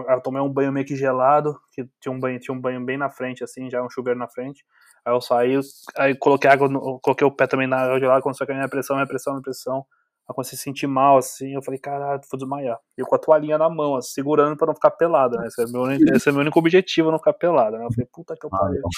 aí 0.08 0.16
eu 0.16 0.22
tomei 0.22 0.40
um 0.40 0.48
banho 0.48 0.72
meio 0.72 0.86
que 0.86 0.96
gelado, 0.96 1.60
que 1.72 1.86
tinha 2.00 2.12
um 2.12 2.18
banho, 2.18 2.40
tinha 2.40 2.54
um 2.56 2.60
banho 2.60 2.82
bem 2.84 2.96
na 2.96 3.10
frente, 3.10 3.44
assim, 3.44 3.70
já 3.70 3.82
um 3.82 3.90
chuveiro 3.90 4.18
na 4.18 4.28
frente. 4.28 4.64
Aí 5.04 5.12
eu 5.14 5.20
saí, 5.20 5.58
aí 5.96 6.14
coloquei 6.14 6.50
água, 6.50 6.68
no, 6.68 7.00
coloquei 7.00 7.26
o 7.26 7.30
pé 7.30 7.46
também 7.46 7.66
na 7.66 7.78
água 7.78 7.98
gelada, 7.98 8.22
começou 8.22 8.44
a 8.44 8.46
cair 8.46 8.56
minha 8.56 8.68
pressão, 8.68 8.96
minha 8.96 9.06
pressão, 9.06 9.32
minha 9.32 9.42
pressão. 9.42 9.86
Aí 10.28 10.34
comecei 10.34 10.54
a 10.54 10.58
se 10.58 10.62
sentir 10.64 10.86
mal, 10.86 11.16
assim, 11.18 11.54
eu 11.54 11.62
falei, 11.62 11.80
caralho, 11.80 12.20
vou 12.30 12.38
desmaiar. 12.38 12.78
E 12.96 13.00
eu 13.00 13.06
com 13.06 13.14
a 13.16 13.18
toalhinha 13.18 13.58
na 13.58 13.68
mão, 13.68 13.96
assim, 13.96 14.12
segurando 14.12 14.56
pra 14.56 14.66
não 14.66 14.74
ficar 14.74 14.90
pelado, 14.92 15.36
né? 15.36 15.46
Esse 15.46 15.62
é, 15.62 15.66
meu, 15.66 15.90
esse 15.90 16.28
é 16.28 16.32
meu 16.32 16.42
único 16.42 16.58
objetivo, 16.58 17.10
não 17.10 17.18
ficar 17.18 17.32
pelado, 17.32 17.76
né? 17.78 17.84
Eu 17.84 17.92
falei, 17.92 18.08
puta 18.12 18.36
que 18.36 18.46
eu 18.46 18.50
Ah, 18.52 18.58
pariu. 18.58 18.74
legal. 18.74 18.90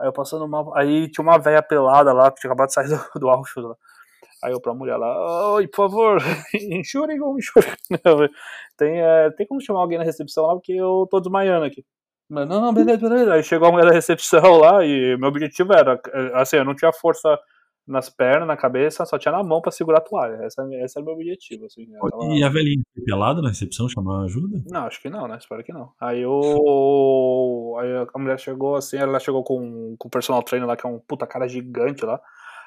Aí 0.00 0.08
eu 0.08 0.12
passando 0.12 0.48
mal. 0.48 0.74
Aí 0.76 1.10
tinha 1.10 1.22
uma 1.22 1.38
velha 1.38 1.62
pelada 1.62 2.12
lá, 2.12 2.30
que 2.30 2.40
tinha 2.40 2.50
acabado 2.50 2.68
de 2.68 2.74
sair 2.74 2.88
do, 2.88 3.20
do 3.20 3.28
Auschwitz 3.28 3.68
lá. 3.68 3.76
Aí 4.42 4.52
eu 4.52 4.60
pra 4.60 4.74
mulher 4.74 4.96
lá, 4.96 5.52
oi, 5.52 5.68
por 5.68 5.76
favor, 5.76 6.18
Entschuldigung, 6.54 7.36
Entschuldigung. 7.36 7.76
Tem, 8.76 9.00
é, 9.00 9.30
tem 9.30 9.46
como 9.46 9.60
chamar 9.60 9.80
alguém 9.80 9.98
na 9.98 10.04
recepção 10.04 10.46
lá, 10.46 10.54
porque 10.54 10.72
eu 10.72 11.06
tô 11.08 11.20
desmaiando 11.20 11.64
aqui. 11.64 11.84
Mas, 12.32 12.48
não, 12.48 12.60
não, 12.62 12.72
beleza, 12.72 12.98
beleza. 13.08 13.34
Aí 13.34 13.42
chegou 13.42 13.68
a 13.68 13.72
mulher 13.72 13.86
da 13.86 13.92
recepção 13.92 14.56
lá 14.56 14.82
e 14.84 15.16
meu 15.18 15.28
objetivo 15.28 15.72
era, 15.74 16.00
é, 16.12 16.40
assim, 16.40 16.56
eu 16.56 16.64
não 16.64 16.74
tinha 16.74 16.90
força 16.92 17.38
nas 17.86 18.08
pernas, 18.08 18.46
na 18.46 18.56
cabeça, 18.56 19.04
só 19.04 19.18
tinha 19.18 19.32
na 19.32 19.42
mão 19.42 19.60
pra 19.60 19.72
segurar 19.72 19.98
a 19.98 20.00
toalha. 20.00 20.36
Essa, 20.44 20.62
esse 20.82 20.96
era 20.96 21.02
o 21.02 21.04
meu 21.04 21.14
objetivo, 21.14 21.66
assim. 21.66 21.86
tava- 22.10 22.24
E 22.34 22.42
a 22.42 22.48
velhinha 22.48 22.80
pelada 23.04 23.42
na 23.42 23.48
recepção 23.48 23.88
chamar 23.88 24.24
ajuda? 24.24 24.62
não, 24.66 24.86
acho 24.86 25.02
que 25.02 25.10
não, 25.10 25.26
né? 25.28 25.36
Espero 25.38 25.62
que 25.64 25.72
não. 25.72 25.90
Aí 26.00 26.22
eu. 26.22 27.76
Aí 27.80 28.06
a 28.14 28.18
mulher 28.18 28.38
chegou 28.38 28.76
assim, 28.76 28.96
ela 28.96 29.18
chegou 29.18 29.42
com, 29.44 29.96
com 29.98 30.08
o 30.08 30.10
personal 30.10 30.42
trainer 30.42 30.66
lá, 30.68 30.76
que 30.76 30.86
é 30.86 30.88
um 30.88 30.98
puta 31.00 31.26
cara 31.26 31.48
gigante 31.48 32.04
lá. 32.04 32.20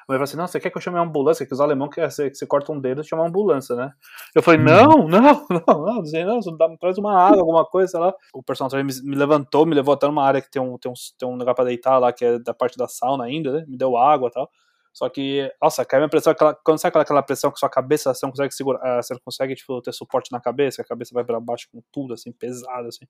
Mulher 0.08 0.18
falou 0.18 0.24
assim: 0.24 0.36
Não, 0.36 0.46
você 0.46 0.60
quer 0.60 0.70
que 0.70 0.76
eu 0.76 0.80
chame 0.80 0.98
a 0.98 1.02
ambulância? 1.02 1.44
Que 1.44 1.52
os 1.52 1.60
alemão 1.60 1.88
querem 1.88 2.08
que 2.08 2.34
você 2.34 2.46
corta 2.46 2.72
um 2.72 2.80
dedo 2.80 3.00
e 3.00 3.04
chama 3.04 3.24
a 3.24 3.28
ambulância, 3.28 3.74
né? 3.74 3.92
Eu 4.34 4.42
falei: 4.42 4.60
Não, 4.60 5.08
não, 5.08 5.46
não, 5.66 5.86
não, 5.86 6.02
dizem, 6.02 6.24
não, 6.24 6.38
dá- 6.56 6.76
traz 6.78 6.98
uma 6.98 7.18
água, 7.18 7.40
alguma 7.40 7.64
coisa, 7.64 7.88
sei 7.92 8.00
lá. 8.00 8.14
O 8.32 8.42
personal 8.42 8.70
trainer 8.70 8.86
me, 8.94 9.10
me 9.10 9.16
levantou, 9.16 9.66
me 9.66 9.74
levou 9.74 9.94
até 9.94 10.06
numa 10.06 10.24
área 10.24 10.40
que 10.40 10.50
tem 10.50 10.62
um, 10.62 10.78
tem, 10.78 10.90
um, 10.90 10.94
tem 11.18 11.28
um 11.28 11.36
lugar 11.36 11.54
pra 11.54 11.64
deitar 11.64 11.98
lá, 11.98 12.12
que 12.12 12.24
é 12.24 12.38
da 12.38 12.54
parte 12.54 12.76
da 12.78 12.86
sauna 12.86 13.24
ainda, 13.24 13.52
né? 13.52 13.64
Me 13.66 13.76
deu 13.76 13.96
água 13.96 14.28
e 14.28 14.32
tal. 14.32 14.50
Só 14.96 15.10
que, 15.10 15.52
nossa, 15.60 15.84
cai 15.84 16.00
minha 16.00 16.08
pressão, 16.08 16.32
aquela, 16.32 16.54
quando 16.54 16.78
sai 16.78 16.88
aquela, 16.88 17.02
aquela 17.02 17.22
pressão 17.22 17.52
que 17.52 17.58
sua 17.58 17.68
cabeça, 17.68 18.14
você 18.14 18.24
não 18.24 18.30
consegue 18.30 18.54
segurar, 18.54 18.80
ah, 18.82 19.02
você 19.02 19.12
não 19.12 19.20
consegue, 19.22 19.54
tipo, 19.54 19.82
ter 19.82 19.92
suporte 19.92 20.32
na 20.32 20.40
cabeça, 20.40 20.80
a 20.80 20.84
cabeça 20.86 21.10
vai 21.12 21.22
pra 21.22 21.38
baixo 21.38 21.68
com 21.70 21.82
tudo, 21.92 22.14
assim, 22.14 22.32
pesado, 22.32 22.88
assim. 22.88 23.04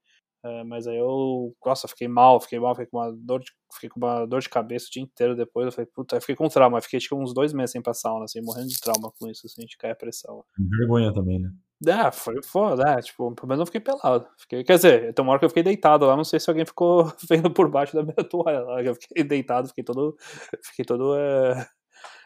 É, 0.44 0.64
mas 0.64 0.88
aí 0.88 0.98
eu, 0.98 1.54
nossa, 1.64 1.86
fiquei 1.86 2.08
mal, 2.08 2.40
fiquei 2.40 2.58
mal, 2.58 2.74
fiquei 2.74 2.86
com 2.86 2.98
uma 2.98 3.12
dor 3.12 3.38
de, 3.38 3.52
fiquei 3.72 3.88
com 3.88 4.00
uma 4.00 4.26
dor 4.26 4.40
de 4.40 4.48
cabeça 4.48 4.86
o 4.88 4.90
dia 4.90 5.02
inteiro 5.04 5.36
depois, 5.36 5.66
eu 5.66 5.72
falei, 5.72 5.88
puta, 5.94 6.16
eu 6.16 6.20
fiquei 6.20 6.34
com 6.34 6.48
trauma, 6.48 6.80
fiquei, 6.80 6.98
tipo, 6.98 7.14
uns 7.22 7.32
dois 7.32 7.52
meses 7.52 7.70
sem 7.70 7.80
pra 7.80 7.94
sauna, 7.94 8.24
assim, 8.24 8.40
morrendo 8.42 8.66
de 8.66 8.80
trauma 8.80 9.12
com 9.16 9.30
isso, 9.30 9.46
assim, 9.46 9.64
de 9.64 9.76
cair 9.76 9.92
a 9.92 9.96
pressão. 9.96 10.44
Vergonha 10.58 11.14
também, 11.14 11.38
né? 11.40 11.50
É, 11.84 12.10
foi 12.10 12.42
foda, 12.42 12.90
é, 12.90 13.02
tipo, 13.02 13.34
pelo 13.34 13.48
menos 13.48 13.60
eu 13.60 13.66
fiquei 13.66 13.80
pelado. 13.80 14.26
Fiquei, 14.38 14.64
quer 14.64 14.76
dizer, 14.76 15.12
tem 15.12 15.22
uma 15.22 15.32
hora 15.32 15.38
que 15.38 15.44
eu 15.44 15.50
fiquei 15.50 15.62
deitado 15.62 16.06
lá, 16.06 16.16
não 16.16 16.24
sei 16.24 16.40
se 16.40 16.48
alguém 16.48 16.64
ficou 16.64 17.04
vendo 17.28 17.50
por 17.50 17.70
baixo 17.70 17.94
da 17.94 18.02
minha 18.02 18.14
toalha 18.28 18.60
lá, 18.60 18.82
eu 18.82 18.94
fiquei 18.94 19.22
deitado, 19.22 19.68
fiquei 19.68 19.84
todo, 19.84 20.16
fiquei 20.64 20.84
todo 20.86 21.14
é, 21.16 21.68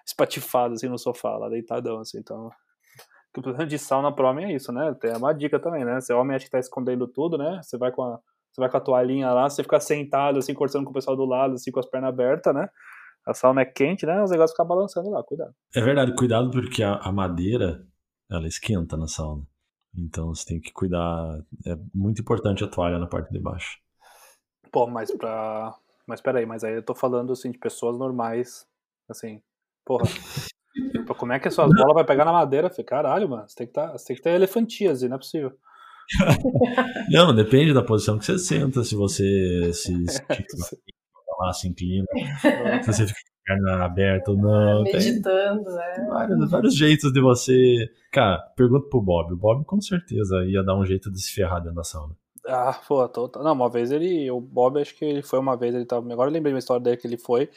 espatifado, 0.05 0.75
assim, 0.75 0.89
no 0.89 0.99
sofá, 0.99 1.37
lá, 1.37 1.49
deitadão, 1.49 2.01
assim, 2.01 2.19
então... 2.19 2.51
O 3.37 3.41
problema 3.41 3.65
de 3.65 3.79
sauna 3.79 4.13
pro 4.13 4.27
homem 4.27 4.53
é 4.53 4.57
isso, 4.57 4.73
né? 4.73 4.93
Tem 5.01 5.17
uma 5.17 5.33
dica 5.33 5.61
também, 5.61 5.85
né? 5.85 6.01
Você 6.01 6.13
homem 6.13 6.35
acha 6.35 6.47
que 6.47 6.51
tá 6.51 6.59
escondendo 6.59 7.07
tudo, 7.07 7.39
né? 7.39 7.61
Você 7.63 7.79
vai 7.79 7.93
com 7.93 8.03
a, 8.03 8.19
você 8.51 8.61
vai 8.61 8.69
com 8.69 8.77
a 8.77 8.81
toalhinha 8.81 9.33
lá, 9.33 9.49
você 9.49 9.63
fica 9.63 9.79
sentado, 9.79 10.39
assim, 10.39 10.53
conversando 10.53 10.85
com 10.85 10.91
o 10.91 10.95
pessoal 10.95 11.17
do 11.17 11.25
lado, 11.25 11.55
assim, 11.55 11.71
com 11.71 11.79
as 11.79 11.87
pernas 11.87 12.09
abertas, 12.09 12.53
né? 12.53 12.69
A 13.27 13.33
sauna 13.33 13.61
é 13.61 13.65
quente, 13.65 14.05
né? 14.05 14.23
Os 14.23 14.31
negócios 14.31 14.53
ficam 14.53 14.67
balançando 14.67 15.11
lá, 15.11 15.23
cuidado. 15.23 15.55
É 15.75 15.81
verdade, 15.81 16.15
cuidado 16.17 16.51
porque 16.51 16.83
a, 16.83 16.97
a 16.97 17.13
madeira, 17.13 17.87
ela 18.29 18.49
esquenta 18.49 18.97
na 18.97 19.07
sauna. 19.07 19.47
Então 19.97 20.35
você 20.35 20.45
tem 20.45 20.61
que 20.61 20.73
cuidar. 20.73 21.41
É 21.67 21.77
muito 21.95 22.23
importante 22.23 22.65
a 22.65 22.69
toalha 22.69 22.99
na 22.99 23.07
parte 23.07 23.33
de 23.33 23.39
baixo. 23.39 23.79
Pô, 24.73 24.87
mas 24.87 25.13
pra. 25.13 25.75
Mas 26.07 26.21
peraí, 26.21 26.47
mas 26.47 26.65
aí 26.65 26.75
eu 26.75 26.83
tô 26.83 26.95
falando 26.95 27.33
assim 27.33 27.51
de 27.51 27.59
pessoas 27.59 27.99
normais. 27.99 28.67
Assim, 29.09 29.43
porra. 29.91 30.05
Pô, 31.05 31.15
Como 31.17 31.33
é 31.33 31.41
que 31.41 31.49
as 31.49 31.55
suas 31.55 31.69
bolas 31.75 31.95
vai 31.95 32.05
pegar 32.05 32.25
na 32.25 32.33
madeira? 32.33 32.71
Falei, 32.71 32.85
caralho, 32.85 33.29
mano. 33.29 33.49
Você 33.49 33.57
tem 33.57 33.67
que, 33.67 33.73
tá, 33.73 33.91
você 33.91 34.07
tem 34.07 34.17
que 34.17 34.23
ter 34.23 34.31
elefantíase, 34.31 35.09
não 35.09 35.17
é 35.17 35.19
possível. 35.19 35.53
Não, 37.11 37.35
depende 37.35 37.73
da 37.73 37.83
posição 37.83 38.19
que 38.19 38.25
você 38.25 38.37
senta, 38.39 38.83
se 38.83 38.95
você 38.97 39.73
se 39.73 39.93
estica 40.05 40.57
lá, 41.39 41.53
se 41.53 41.69
inclina, 41.69 42.05
se 42.83 42.93
você 42.93 43.07
fica 43.07 43.21
com 43.47 43.53
a 43.53 43.57
perna 43.57 43.85
aberta 43.85 44.31
ou 44.33 44.37
não. 44.37 44.83
Tem, 44.85 44.95
Meditando, 44.95 45.63
né? 45.71 45.93
tem 45.95 46.07
vários, 46.07 46.51
vários 46.51 46.75
jeitos 46.75 47.13
de 47.13 47.21
você. 47.21 47.89
Cara, 48.13 48.39
pergunta 48.57 48.89
pro 48.89 49.01
Bob. 49.01 49.33
O 49.33 49.37
Bob 49.37 49.65
com 49.65 49.81
certeza 49.81 50.45
ia 50.47 50.63
dar 50.65 50.77
um 50.77 50.85
jeito 50.85 51.11
de 51.13 51.21
se 51.23 51.33
ferrar 51.33 51.61
dentro 51.61 51.77
da 51.77 51.85
sauna. 51.85 52.15
Ah, 52.47 52.81
pô, 52.89 53.09
tô, 53.09 53.29
tô- 53.29 53.43
não, 53.43 53.53
uma 53.53 53.71
vez 53.71 53.91
ele, 53.93 54.29
o 54.31 54.41
Bob, 54.41 54.81
acho 54.81 54.95
que 54.97 55.05
ele 55.05 55.23
foi 55.23 55.39
uma 55.39 55.57
vez, 55.57 55.75
ele 55.75 55.85
tava, 55.85 56.13
agora 56.13 56.29
eu 56.29 56.35
lembrei 56.35 56.53
uma 56.53 56.59
história 56.59 56.83
dele 56.83 56.97
que 56.97 57.07
ele 57.07 57.19
foi, 57.19 57.49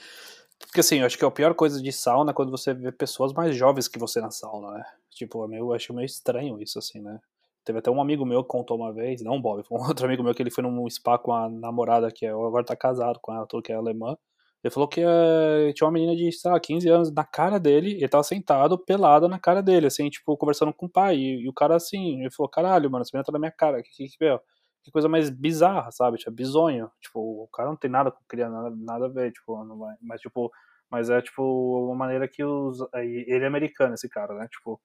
porque 0.67 0.79
assim, 0.79 0.99
eu 0.99 1.05
acho 1.05 1.17
que 1.17 1.25
a 1.25 1.31
pior 1.31 1.53
coisa 1.53 1.81
de 1.81 1.91
sauna 1.91 2.31
é 2.31 2.33
quando 2.33 2.51
você 2.51 2.73
vê 2.73 2.91
pessoas 2.91 3.33
mais 3.33 3.55
jovens 3.55 3.87
que 3.87 3.99
você 3.99 4.21
na 4.21 4.31
sauna, 4.31 4.71
né, 4.71 4.85
tipo, 5.11 5.43
é 5.43 5.47
meio, 5.47 5.61
eu 5.65 5.73
acho 5.73 5.93
meio 5.93 6.05
estranho 6.05 6.61
isso, 6.61 6.79
assim, 6.79 7.01
né, 7.01 7.19
teve 7.63 7.79
até 7.79 7.91
um 7.91 8.01
amigo 8.01 8.25
meu 8.25 8.43
que 8.43 8.49
contou 8.49 8.77
uma 8.77 8.93
vez, 8.93 9.21
não 9.21 9.41
Bob, 9.41 9.63
um 9.71 9.87
outro 9.87 10.05
amigo 10.05 10.23
meu 10.23 10.33
que 10.33 10.41
ele 10.43 10.51
foi 10.51 10.63
num 10.63 10.89
spa 10.89 11.17
com 11.17 11.33
a 11.33 11.49
namorada 11.49 12.11
que 12.11 12.25
é, 12.25 12.29
agora 12.29 12.65
tá 12.65 12.75
casado 12.75 13.19
com 13.21 13.33
ela, 13.33 13.47
que 13.63 13.71
é 13.71 13.75
alemã, 13.75 14.15
ele 14.63 14.71
falou 14.71 14.87
que 14.87 15.01
eh, 15.01 15.73
tinha 15.73 15.85
uma 15.85 15.91
menina 15.91 16.15
de, 16.15 16.31
sei 16.31 16.49
lá, 16.49 16.57
15 16.57 16.87
anos 16.87 17.11
na 17.11 17.25
cara 17.25 17.59
dele, 17.59 17.95
ele 17.95 18.07
tava 18.07 18.23
sentado, 18.23 18.77
pelada 18.77 19.27
na 19.27 19.37
cara 19.37 19.61
dele, 19.61 19.87
assim, 19.87 20.09
tipo, 20.09 20.37
conversando 20.37 20.73
com 20.73 20.85
o 20.85 20.89
pai, 20.89 21.17
e, 21.17 21.41
e 21.43 21.49
o 21.49 21.53
cara 21.53 21.75
assim, 21.75 22.21
ele 22.21 22.31
falou, 22.31 22.49
caralho, 22.49 22.89
mano, 22.89 23.01
essa 23.01 23.11
menina 23.13 23.25
tá 23.25 23.31
na 23.33 23.39
minha 23.39 23.51
cara, 23.51 23.83
que 23.83 23.89
que, 23.89 24.07
que, 24.17 24.39
que 24.83 24.91
coisa 24.91 25.09
mais 25.09 25.29
bizarra, 25.29 25.91
sabe? 25.91 26.17
Tipo, 26.17 26.31
é 26.31 26.33
bizonho. 26.33 26.91
Tipo, 27.01 27.19
o 27.43 27.47
cara 27.49 27.69
não 27.69 27.77
tem 27.77 27.89
nada 27.89 28.11
com 28.11 28.19
criança, 28.27 28.51
nada, 28.53 28.75
nada 28.77 29.05
a 29.05 29.09
ver, 29.09 29.31
tipo, 29.31 29.63
não 29.65 29.77
vai. 29.77 29.95
Mas, 30.01 30.21
tipo, 30.21 30.51
mas 30.89 31.09
é, 31.09 31.21
tipo, 31.21 31.41
uma 31.87 31.95
maneira 31.95 32.27
que 32.27 32.43
os. 32.43 32.79
Ele 32.93 33.43
é 33.43 33.47
americano, 33.47 33.93
esse 33.95 34.09
cara, 34.09 34.33
né? 34.35 34.47
Tipo, 34.51 34.79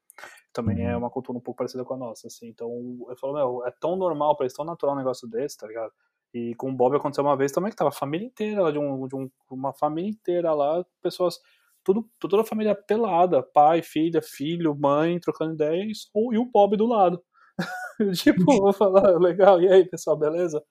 também 0.52 0.86
é 0.86 0.96
Uhum. 0.96 0.98
uma 0.98 1.10
cultura 1.10 1.38
um 1.38 1.40
pouco 1.40 1.58
parecida 1.58 1.84
com 1.84 1.94
a 1.94 1.96
nossa, 1.96 2.26
assim. 2.28 2.48
Então, 2.48 2.70
eu 3.08 3.16
falo, 3.16 3.34
meu, 3.34 3.66
é 3.66 3.70
tão 3.80 3.96
normal 3.96 4.36
pra 4.36 4.44
eles, 4.44 4.54
tão 4.54 4.64
natural 4.64 4.94
um 4.94 4.98
negócio 4.98 5.28
desse, 5.28 5.56
tá 5.56 5.66
ligado? 5.66 5.92
E 6.34 6.54
com 6.56 6.70
o 6.70 6.74
Bob 6.76 6.96
aconteceu 6.96 7.24
uma 7.24 7.36
vez 7.36 7.52
também 7.52 7.70
que 7.70 7.76
tava 7.76 7.88
a 7.90 7.92
família 7.92 8.26
inteira 8.26 8.62
lá, 8.62 8.70
de, 8.70 8.78
um, 8.78 9.06
de 9.08 9.16
um, 9.16 9.30
uma 9.50 9.72
família 9.72 10.10
inteira 10.10 10.52
lá, 10.54 10.84
pessoas. 11.02 11.38
Tudo, 11.84 12.06
toda 12.18 12.42
a 12.42 12.44
família 12.44 12.74
pelada, 12.74 13.42
pai, 13.42 13.80
filha, 13.82 14.20
filho, 14.20 14.74
mãe, 14.76 15.18
trocando 15.20 15.54
ideias, 15.54 16.10
e 16.32 16.38
o 16.38 16.44
Bob 16.44 16.76
do 16.76 16.86
lado. 16.86 17.22
tipo, 18.14 18.44
vou 18.44 18.72
falar, 18.72 19.18
legal, 19.18 19.60
e 19.60 19.68
aí, 19.68 19.84
pessoal, 19.84 20.16
beleza? 20.16 20.62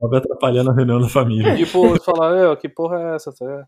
Bob 0.00 0.16
atrapalhando 0.16 0.70
a 0.70 0.74
reunião 0.74 1.00
da 1.00 1.08
família. 1.08 1.54
Tipo, 1.56 2.00
falar, 2.02 2.36
eu, 2.36 2.56
que 2.56 2.68
porra 2.68 3.00
é 3.00 3.14
essa? 3.16 3.32
tá? 3.32 3.66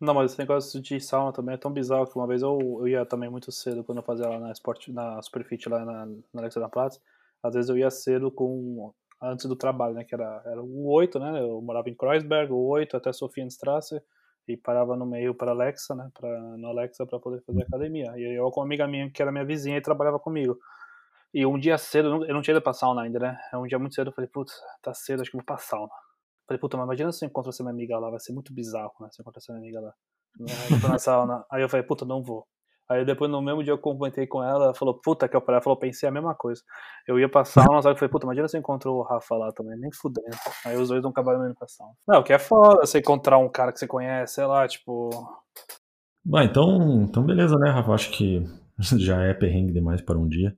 Não, 0.00 0.14
mas 0.14 0.32
esse 0.32 0.38
negócio 0.38 0.80
de 0.80 1.00
sauna 1.00 1.32
também 1.32 1.54
é 1.54 1.58
tão 1.58 1.72
bizarro 1.72 2.06
que 2.06 2.16
uma 2.16 2.26
vez 2.26 2.42
eu, 2.42 2.58
eu 2.80 2.88
ia 2.88 3.06
também 3.06 3.30
muito 3.30 3.50
cedo 3.50 3.82
quando 3.82 3.98
eu 3.98 4.04
fazia 4.04 4.28
lá 4.28 4.38
na 4.38 4.52
Sport, 4.52 4.88
na 4.88 5.20
Superfit 5.22 5.68
lá 5.68 5.84
na, 5.84 6.06
na 6.06 6.42
Alexandra 6.42 6.68
Platz. 6.68 7.00
Às 7.42 7.54
vezes 7.54 7.70
eu 7.70 7.76
ia 7.76 7.90
cedo 7.90 8.30
com 8.30 8.92
antes 9.22 9.46
do 9.46 9.56
trabalho, 9.56 9.94
né? 9.94 10.04
Que 10.04 10.14
era, 10.14 10.42
era 10.44 10.62
o 10.62 10.90
8, 10.90 11.18
né? 11.18 11.40
Eu 11.40 11.60
morava 11.62 11.88
em 11.88 11.94
Kreuzberg, 11.94 12.52
o 12.52 12.66
8 12.68 12.96
até 12.96 13.12
Sofienstrasse 13.12 14.00
e 14.46 14.56
parava 14.56 14.96
no 14.96 15.06
meio 15.06 15.34
para 15.34 15.52
Alexa, 15.52 15.94
né? 15.94 16.10
Pra, 16.12 16.28
no 16.58 16.68
Alexa 16.68 17.06
para 17.06 17.18
poder 17.18 17.42
fazer 17.44 17.62
academia. 17.62 18.12
E 18.16 18.36
eu 18.36 18.50
com 18.50 18.60
uma 18.60 18.66
amiga 18.66 18.86
minha 18.86 19.10
que 19.10 19.22
era 19.22 19.32
minha 19.32 19.44
vizinha 19.44 19.78
e 19.78 19.82
trabalhava 19.82 20.18
comigo. 20.18 20.58
E 21.34 21.44
um 21.44 21.58
dia 21.58 21.76
cedo, 21.76 22.24
eu 22.24 22.32
não 22.32 22.40
tinha 22.40 22.54
ido 22.54 22.62
pra 22.62 22.72
sauna 22.72 23.02
ainda, 23.02 23.18
né? 23.18 23.36
É 23.52 23.58
um 23.58 23.66
dia 23.66 23.76
muito 23.76 23.96
cedo, 23.96 24.08
eu 24.08 24.12
falei, 24.12 24.30
putz, 24.32 24.54
tá 24.80 24.94
cedo, 24.94 25.20
acho 25.20 25.32
que 25.32 25.36
vou 25.36 25.44
pra 25.44 25.58
sauna. 25.58 25.90
Falei, 26.46 26.60
puta, 26.60 26.76
mas 26.76 26.84
imagina 26.84 27.10
se 27.10 27.24
eu 27.24 27.28
encontro 27.28 27.50
essa 27.50 27.64
minha 27.64 27.72
amiga 27.72 27.98
lá, 27.98 28.08
vai 28.08 28.20
ser 28.20 28.32
muito 28.32 28.54
bizarro, 28.54 28.92
né? 29.00 29.08
Se 29.10 29.20
eu 29.20 29.24
encontrar 29.24 29.40
essa 29.40 29.52
minha 29.52 29.64
amiga 29.64 29.80
lá. 29.80 29.92
Aí 30.40 30.82
eu 30.82 30.88
na 30.88 30.98
sauna. 30.98 31.44
Aí 31.50 31.62
eu 31.62 31.68
falei, 31.68 31.84
puta, 31.84 32.04
não 32.04 32.22
vou. 32.22 32.46
Aí 32.88 33.04
depois 33.04 33.30
no 33.30 33.40
mesmo 33.40 33.64
dia 33.64 33.72
eu 33.72 33.78
comentei 33.78 34.26
com 34.26 34.44
ela, 34.44 34.66
ela 34.66 34.74
falou, 34.74 35.00
puta 35.02 35.26
que 35.26 35.34
eu 35.34 35.40
falei, 35.40 35.56
ela 35.56 35.62
falou, 35.62 35.78
pensei 35.78 36.08
a 36.08 36.12
mesma 36.12 36.34
coisa. 36.34 36.62
Eu 37.08 37.18
ia 37.18 37.28
pra 37.28 37.44
sauna, 37.44 37.82
só 37.82 37.88
que 37.88 37.94
eu 37.94 37.98
falei, 37.98 38.10
puta, 38.10 38.26
imagina 38.26 38.46
se 38.46 38.56
eu 38.56 38.60
encontrou 38.60 38.98
o 38.98 39.02
Rafa 39.02 39.34
lá 39.34 39.50
também, 39.52 39.76
nem 39.78 39.90
fudendo. 39.92 40.36
Aí 40.64 40.76
os 40.76 40.88
dois 40.88 41.02
não 41.02 41.10
acabaram 41.10 41.44
indo 41.46 41.54
pra 41.54 41.66
sauna. 41.66 41.94
Não, 42.06 42.22
que 42.22 42.32
é 42.32 42.38
foda 42.38 42.86
você 42.86 42.98
encontrar 42.98 43.38
um 43.38 43.48
cara 43.48 43.72
que 43.72 43.78
você 43.78 43.86
conhece, 43.88 44.34
sei 44.34 44.44
lá, 44.44 44.68
tipo. 44.68 45.10
Bom, 46.24 46.40
então, 46.40 47.02
então 47.02 47.24
beleza, 47.24 47.56
né, 47.58 47.70
Rafa? 47.70 47.92
Acho 47.92 48.10
que 48.10 48.44
já 48.98 49.22
é 49.22 49.32
perrengue 49.32 49.72
demais 49.72 50.02
para 50.02 50.18
um 50.18 50.28
dia. 50.28 50.54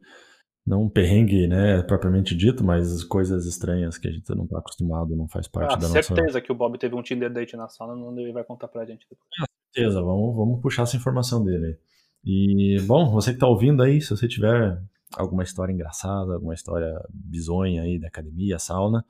Não 0.67 0.83
um 0.83 0.89
perrengue, 0.89 1.47
né, 1.47 1.81
propriamente 1.83 2.35
dito, 2.35 2.65
mas 2.65 3.05
coisas 3.05 3.47
estranhas 3.47 3.97
que 3.97 4.09
a 4.09 4.11
gente 4.11 4.29
não 4.35 4.47
tá 4.47 4.59
acostumado, 4.59 5.15
não 5.15 5.29
faz 5.29 5.47
parte 5.47 5.75
ah, 5.75 5.77
da 5.77 5.89
nossa... 5.89 6.03
certeza 6.03 6.41
que 6.41 6.51
o 6.51 6.55
Bob 6.55 6.77
teve 6.77 6.95
um 6.97 7.03
Tinder 7.03 7.33
date 7.33 7.57
na 7.57 7.69
sala, 7.69 7.95
não 7.95 8.19
ele 8.19 8.33
vai 8.33 8.43
contar 8.43 8.67
pra 8.67 8.85
gente. 8.85 9.07
Ah, 9.41 9.47
certeza, 9.73 10.03
vamos, 10.03 10.35
vamos 10.35 10.61
puxar 10.61 10.83
essa 10.83 10.97
informação 10.97 11.45
dele. 11.45 11.79
E, 12.25 12.81
bom, 12.87 13.11
você 13.13 13.33
que 13.33 13.39
tá 13.39 13.47
ouvindo 13.47 13.83
aí, 13.83 14.01
se 14.01 14.11
você 14.11 14.27
tiver 14.27 14.83
alguma 15.17 15.45
história 15.45 15.73
engraçada, 15.73 16.35
alguma 16.35 16.55
história 16.55 16.93
bizonha 17.09 17.83
aí 17.83 17.99
da 17.99 18.09
academia, 18.09 18.59
sauna, 18.59 19.05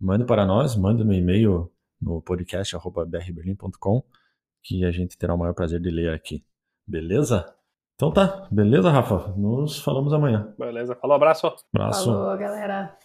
mande 0.00 0.24
para 0.24 0.46
nós, 0.46 0.76
mande 0.76 1.02
no 1.02 1.12
e-mail 1.12 1.72
no 2.00 2.22
podcast.brberlim.com 2.22 4.04
que 4.62 4.84
a 4.84 4.90
gente 4.90 5.18
terá 5.18 5.34
o 5.34 5.38
maior 5.38 5.54
prazer 5.54 5.80
de 5.80 5.90
ler 5.90 6.12
aqui. 6.14 6.44
Beleza? 6.86 7.52
Então 8.00 8.10
tá, 8.10 8.46
beleza, 8.50 8.88
Rafa? 8.88 9.34
Nos 9.36 9.78
falamos 9.78 10.10
amanhã. 10.14 10.54
Beleza, 10.58 10.94
falou, 10.94 11.16
abraço. 11.16 11.52
Abraço. 11.74 12.06
Falou, 12.06 12.38
galera. 12.38 12.96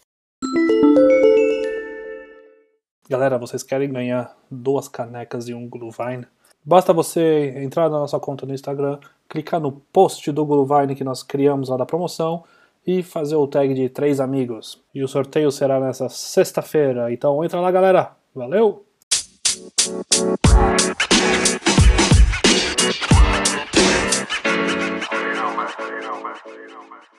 Galera, 3.10 3.38
vocês 3.38 3.62
querem 3.62 3.92
ganhar 3.92 4.34
duas 4.50 4.88
canecas 4.88 5.50
e 5.50 5.54
um 5.54 5.68
Glühwein? 5.68 6.24
Basta 6.64 6.94
você 6.94 7.54
entrar 7.58 7.90
na 7.90 8.00
nossa 8.00 8.18
conta 8.22 8.46
no 8.46 8.54
Instagram, 8.54 8.98
clicar 9.28 9.60
no 9.60 9.74
post 9.74 10.32
do 10.32 10.46
Glühwein 10.46 10.96
que 10.96 11.04
nós 11.04 11.22
criamos 11.24 11.68
lá 11.68 11.76
da 11.76 11.86
promoção 11.86 12.46
e 12.88 13.04
fazer 13.04 13.36
o 13.36 13.48
tag 13.48 13.74
de 13.74 13.90
três 13.90 14.22
amigos. 14.22 14.82
E 14.94 15.04
o 15.04 15.10
sorteio 15.10 15.52
será 15.52 15.78
nessa 15.78 16.08
sexta-feira. 16.08 17.12
Então 17.12 17.44
entra 17.44 17.60
lá, 17.60 17.70
galera. 17.70 18.16
Valeu! 18.34 18.86
you 26.54 26.68
know, 26.70 26.82
man. 26.90 27.15